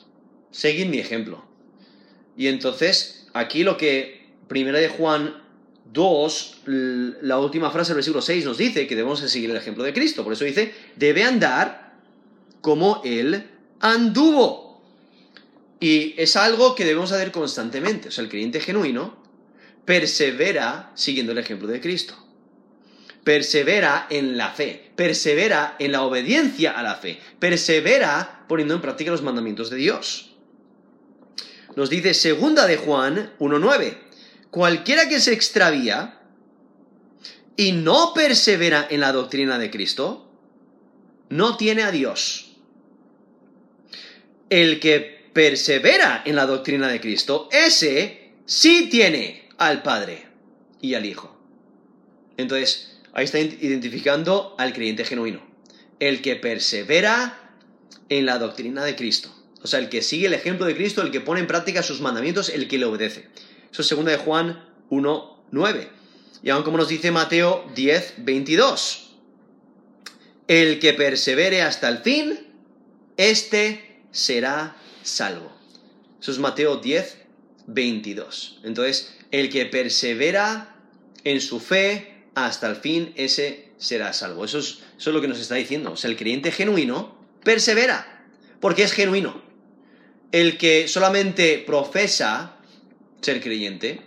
seguid 0.50 0.86
mi 0.86 0.98
ejemplo. 0.98 1.44
Y 2.38 2.46
entonces, 2.46 3.26
aquí 3.34 3.64
lo 3.64 3.76
que 3.76 4.26
primera 4.48 4.78
de 4.78 4.88
Juan 4.88 5.42
2, 5.92 6.62
la 7.20 7.38
última 7.38 7.70
frase 7.70 7.90
del 7.90 7.96
versículo 7.96 8.22
6 8.22 8.46
nos 8.46 8.56
dice 8.56 8.86
que 8.86 8.96
debemos 8.96 9.20
seguir 9.20 9.50
el 9.50 9.58
ejemplo 9.58 9.84
de 9.84 9.92
Cristo. 9.92 10.24
Por 10.24 10.32
eso 10.32 10.46
dice, 10.46 10.72
debe 10.96 11.22
andar 11.22 11.98
como 12.62 13.02
Él 13.04 13.46
anduvo. 13.78 14.80
Y 15.80 16.14
es 16.16 16.34
algo 16.36 16.74
que 16.74 16.86
debemos 16.86 17.12
hacer 17.12 17.30
constantemente. 17.30 18.08
O 18.08 18.10
sea, 18.10 18.24
el 18.24 18.30
creyente 18.30 18.58
genuino 18.58 19.22
persevera 19.84 20.92
siguiendo 20.94 21.32
el 21.32 21.38
ejemplo 21.38 21.68
de 21.68 21.82
Cristo. 21.82 22.25
Persevera 23.26 24.06
en 24.08 24.36
la 24.36 24.52
fe, 24.52 24.92
persevera 24.94 25.74
en 25.80 25.90
la 25.90 26.02
obediencia 26.02 26.70
a 26.70 26.84
la 26.84 26.94
fe, 26.94 27.18
persevera 27.40 28.44
poniendo 28.46 28.74
en 28.74 28.80
práctica 28.80 29.10
los 29.10 29.22
mandamientos 29.22 29.68
de 29.68 29.78
Dios. 29.78 30.30
Nos 31.74 31.90
dice 31.90 32.14
segunda 32.14 32.68
de 32.68 32.76
Juan 32.76 33.32
1.9, 33.40 33.98
cualquiera 34.52 35.08
que 35.08 35.18
se 35.18 35.32
extravía 35.32 36.20
y 37.56 37.72
no 37.72 38.14
persevera 38.14 38.86
en 38.88 39.00
la 39.00 39.10
doctrina 39.10 39.58
de 39.58 39.72
Cristo, 39.72 40.30
no 41.28 41.56
tiene 41.56 41.82
a 41.82 41.90
Dios. 41.90 42.52
El 44.50 44.78
que 44.78 45.30
persevera 45.32 46.22
en 46.24 46.36
la 46.36 46.46
doctrina 46.46 46.86
de 46.86 47.00
Cristo, 47.00 47.48
ese 47.50 48.34
sí 48.44 48.88
tiene 48.88 49.48
al 49.58 49.82
Padre 49.82 50.28
y 50.80 50.94
al 50.94 51.04
Hijo. 51.04 51.36
Entonces, 52.36 52.95
ahí 53.16 53.24
está 53.24 53.40
identificando 53.40 54.54
al 54.58 54.74
creyente 54.74 55.02
genuino, 55.02 55.40
el 56.00 56.20
que 56.20 56.36
persevera 56.36 57.50
en 58.10 58.26
la 58.26 58.38
doctrina 58.38 58.84
de 58.84 58.94
Cristo. 58.94 59.34
O 59.62 59.66
sea, 59.66 59.80
el 59.80 59.88
que 59.88 60.02
sigue 60.02 60.26
el 60.26 60.34
ejemplo 60.34 60.66
de 60.66 60.76
Cristo, 60.76 61.00
el 61.00 61.10
que 61.10 61.22
pone 61.22 61.40
en 61.40 61.46
práctica 61.46 61.82
sus 61.82 62.02
mandamientos, 62.02 62.50
el 62.50 62.68
que 62.68 62.76
le 62.76 62.84
obedece. 62.84 63.30
Eso 63.72 63.80
es 63.80 63.88
segunda 63.88 64.12
de 64.12 64.18
Juan 64.18 64.68
1, 64.90 65.44
9. 65.50 65.88
Y 66.42 66.50
aún 66.50 66.62
como 66.62 66.76
nos 66.76 66.88
dice 66.88 67.10
Mateo 67.10 67.64
10, 67.74 68.16
22. 68.18 69.14
El 70.46 70.78
que 70.78 70.92
persevere 70.92 71.62
hasta 71.62 71.88
el 71.88 71.98
fin, 71.98 72.38
éste 73.16 74.02
será 74.10 74.76
salvo. 75.02 75.50
Eso 76.20 76.32
es 76.32 76.38
Mateo 76.38 76.76
10, 76.76 77.16
22. 77.66 78.60
Entonces, 78.62 79.16
el 79.30 79.48
que 79.48 79.64
persevera 79.64 80.76
en 81.24 81.40
su 81.40 81.60
fe 81.60 82.15
hasta 82.36 82.68
el 82.68 82.76
fin, 82.76 83.12
ese 83.16 83.70
será 83.78 84.12
salvo. 84.12 84.44
Eso 84.44 84.58
es, 84.58 85.06
lo 85.06 85.20
que 85.20 85.28
nos 85.28 85.40
está 85.40 85.56
diciendo. 85.56 85.92
O 85.92 85.96
sea, 85.96 86.10
el 86.10 86.16
creyente 86.16 86.52
genuino 86.52 87.18
persevera, 87.42 88.24
porque 88.60 88.84
es 88.84 88.92
genuino. 88.92 89.42
El 90.30 90.58
que 90.58 90.86
solamente 90.86 91.62
profesa 91.66 92.56
ser 93.20 93.40
creyente, 93.40 94.02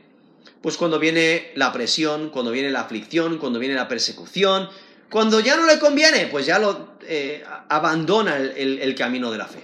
pues 0.62 0.78
cuando 0.78 1.00
viene 1.00 1.52
la 1.56 1.74
presión, 1.74 2.30
cuando 2.30 2.52
viene 2.52 2.70
la 2.70 2.82
aflicción, 2.82 3.38
cuando 3.38 3.60
viene 3.60 3.76
la 3.76 3.88
persecución, 3.88 4.70
cuando 5.10 5.40
ya 5.40 5.58
no 5.58 5.66
le 5.66 5.80
conviene, 5.80 6.28
pues 6.28 6.46
ya 6.46 6.60
lo 6.60 6.98
eh, 7.08 7.44
abandona 7.68 8.38
el 8.38 8.96
camino 8.96 9.32
de 9.32 9.38
la 9.38 9.48
fe, 9.48 9.64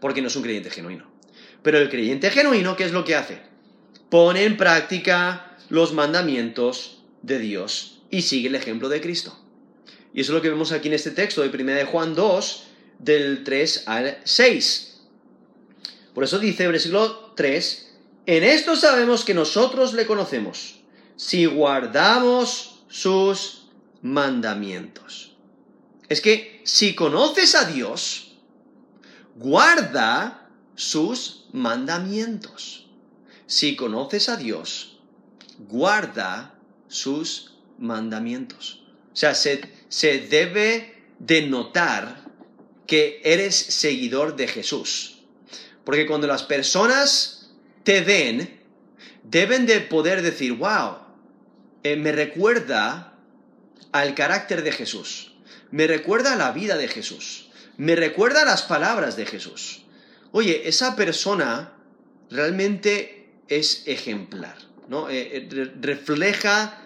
porque 0.00 0.20
no 0.20 0.28
es 0.28 0.36
un 0.36 0.42
creyente 0.42 0.70
genuino. 0.70 1.10
Pero 1.62 1.78
el 1.78 1.88
creyente 1.88 2.30
genuino, 2.30 2.76
¿qué 2.76 2.84
es 2.84 2.92
lo 2.92 3.04
que 3.04 3.14
hace? 3.14 3.52
pone 4.12 4.44
en 4.44 4.58
práctica 4.58 5.56
los 5.70 5.94
mandamientos 5.94 6.98
de 7.22 7.38
Dios 7.38 7.91
y 8.12 8.22
sigue 8.22 8.46
el 8.46 8.54
ejemplo 8.54 8.88
de 8.88 9.00
Cristo. 9.00 9.36
Y 10.14 10.20
eso 10.20 10.30
es 10.30 10.36
lo 10.36 10.40
que 10.42 10.50
vemos 10.50 10.70
aquí 10.70 10.86
en 10.86 10.94
este 10.94 11.10
texto 11.10 11.42
de 11.42 11.48
1 11.48 11.72
de 11.72 11.84
Juan 11.84 12.14
2, 12.14 12.64
del 13.00 13.42
3 13.42 13.88
al 13.88 14.18
6. 14.22 15.00
Por 16.14 16.22
eso 16.22 16.38
dice, 16.38 16.68
versículo 16.68 17.32
3, 17.34 17.94
en 18.26 18.44
esto 18.44 18.76
sabemos 18.76 19.24
que 19.24 19.34
nosotros 19.34 19.94
le 19.94 20.06
conocemos, 20.06 20.80
si 21.16 21.46
guardamos 21.46 22.84
sus 22.86 23.66
mandamientos. 24.02 25.34
Es 26.08 26.20
que 26.20 26.60
si 26.64 26.94
conoces 26.94 27.56
a 27.56 27.64
Dios, 27.64 28.36
guarda 29.34 30.48
sus 30.76 31.46
mandamientos 31.52 32.82
si 33.52 33.76
conoces 33.76 34.30
a 34.30 34.38
Dios, 34.38 34.96
guarda 35.68 36.54
sus 36.88 37.51
mandamientos. 37.82 38.82
O 39.12 39.16
sea, 39.16 39.34
se, 39.34 39.60
debe 40.30 40.94
de 41.18 41.42
notar 41.42 42.22
que 42.86 43.20
eres 43.24 43.54
seguidor 43.54 44.36
de 44.36 44.48
Jesús. 44.48 45.22
Porque 45.84 46.06
cuando 46.06 46.26
las 46.26 46.44
personas 46.44 47.50
te 47.84 48.00
ven, 48.00 48.60
deben 49.24 49.66
de 49.66 49.80
poder 49.80 50.22
decir, 50.22 50.54
wow, 50.54 50.98
eh, 51.82 51.96
me 51.96 52.12
recuerda 52.12 53.18
al 53.92 54.14
carácter 54.14 54.62
de 54.62 54.72
Jesús, 54.72 55.34
me 55.70 55.86
recuerda 55.86 56.32
a 56.32 56.36
la 56.36 56.52
vida 56.52 56.76
de 56.76 56.88
Jesús, 56.88 57.50
me 57.76 57.96
recuerda 57.96 58.44
las 58.44 58.62
palabras 58.62 59.16
de 59.16 59.26
Jesús. 59.26 59.84
Oye, 60.30 60.68
esa 60.68 60.96
persona 60.96 61.74
realmente 62.30 63.34
es 63.48 63.82
ejemplar, 63.86 64.56
¿no? 64.88 65.10
Eh, 65.10 65.48
eh, 65.50 65.72
refleja 65.80 66.82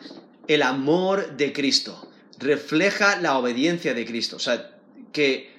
el 0.49 0.63
amor 0.63 1.37
de 1.37 1.53
Cristo, 1.53 2.11
refleja 2.39 3.21
la 3.21 3.39
obediencia 3.39 3.95
de 3.95 4.07
Cristo. 4.07 4.37
O 4.37 4.41
sea, 4.41 4.71
que, 5.13 5.55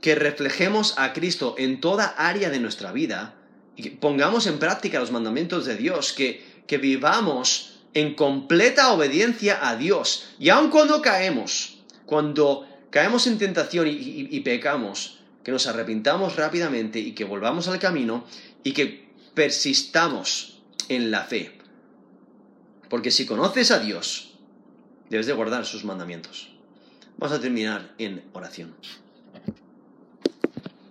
que 0.00 0.14
reflejemos 0.14 0.94
a 0.98 1.12
Cristo 1.12 1.54
en 1.58 1.80
toda 1.80 2.06
área 2.06 2.50
de 2.50 2.60
nuestra 2.60 2.92
vida 2.92 3.34
y 3.76 3.82
que 3.82 3.90
pongamos 3.90 4.46
en 4.46 4.58
práctica 4.58 5.00
los 5.00 5.10
mandamientos 5.10 5.66
de 5.66 5.76
Dios, 5.76 6.12
que, 6.12 6.44
que 6.66 6.78
vivamos 6.78 7.80
en 7.94 8.14
completa 8.14 8.92
obediencia 8.92 9.66
a 9.68 9.76
Dios. 9.76 10.28
Y 10.38 10.50
aun 10.50 10.70
cuando 10.70 11.02
caemos, 11.02 11.78
cuando 12.06 12.66
caemos 12.90 13.26
en 13.26 13.38
tentación 13.38 13.86
y, 13.88 14.40
pecamos, 14.40 15.18
que 15.42 15.52
nos 15.52 15.66
arrepintamos 15.66 16.36
rápidamente 16.36 16.98
y 16.98 17.12
que 17.12 17.24
volvamos 17.24 17.68
al 17.68 17.78
camino 17.78 18.24
y 18.62 18.72
que 18.72 19.08
persistamos 19.34 20.60
en 20.88 21.10
la 21.10 21.24
fe. 21.24 21.59
Porque 22.90 23.12
si 23.12 23.24
conoces 23.24 23.70
a 23.70 23.78
Dios, 23.78 24.34
debes 25.08 25.26
de 25.26 25.32
guardar 25.32 25.64
sus 25.64 25.84
mandamientos. 25.84 26.50
Vamos 27.16 27.36
a 27.36 27.40
terminar 27.40 27.94
en 27.98 28.24
oración. 28.32 28.74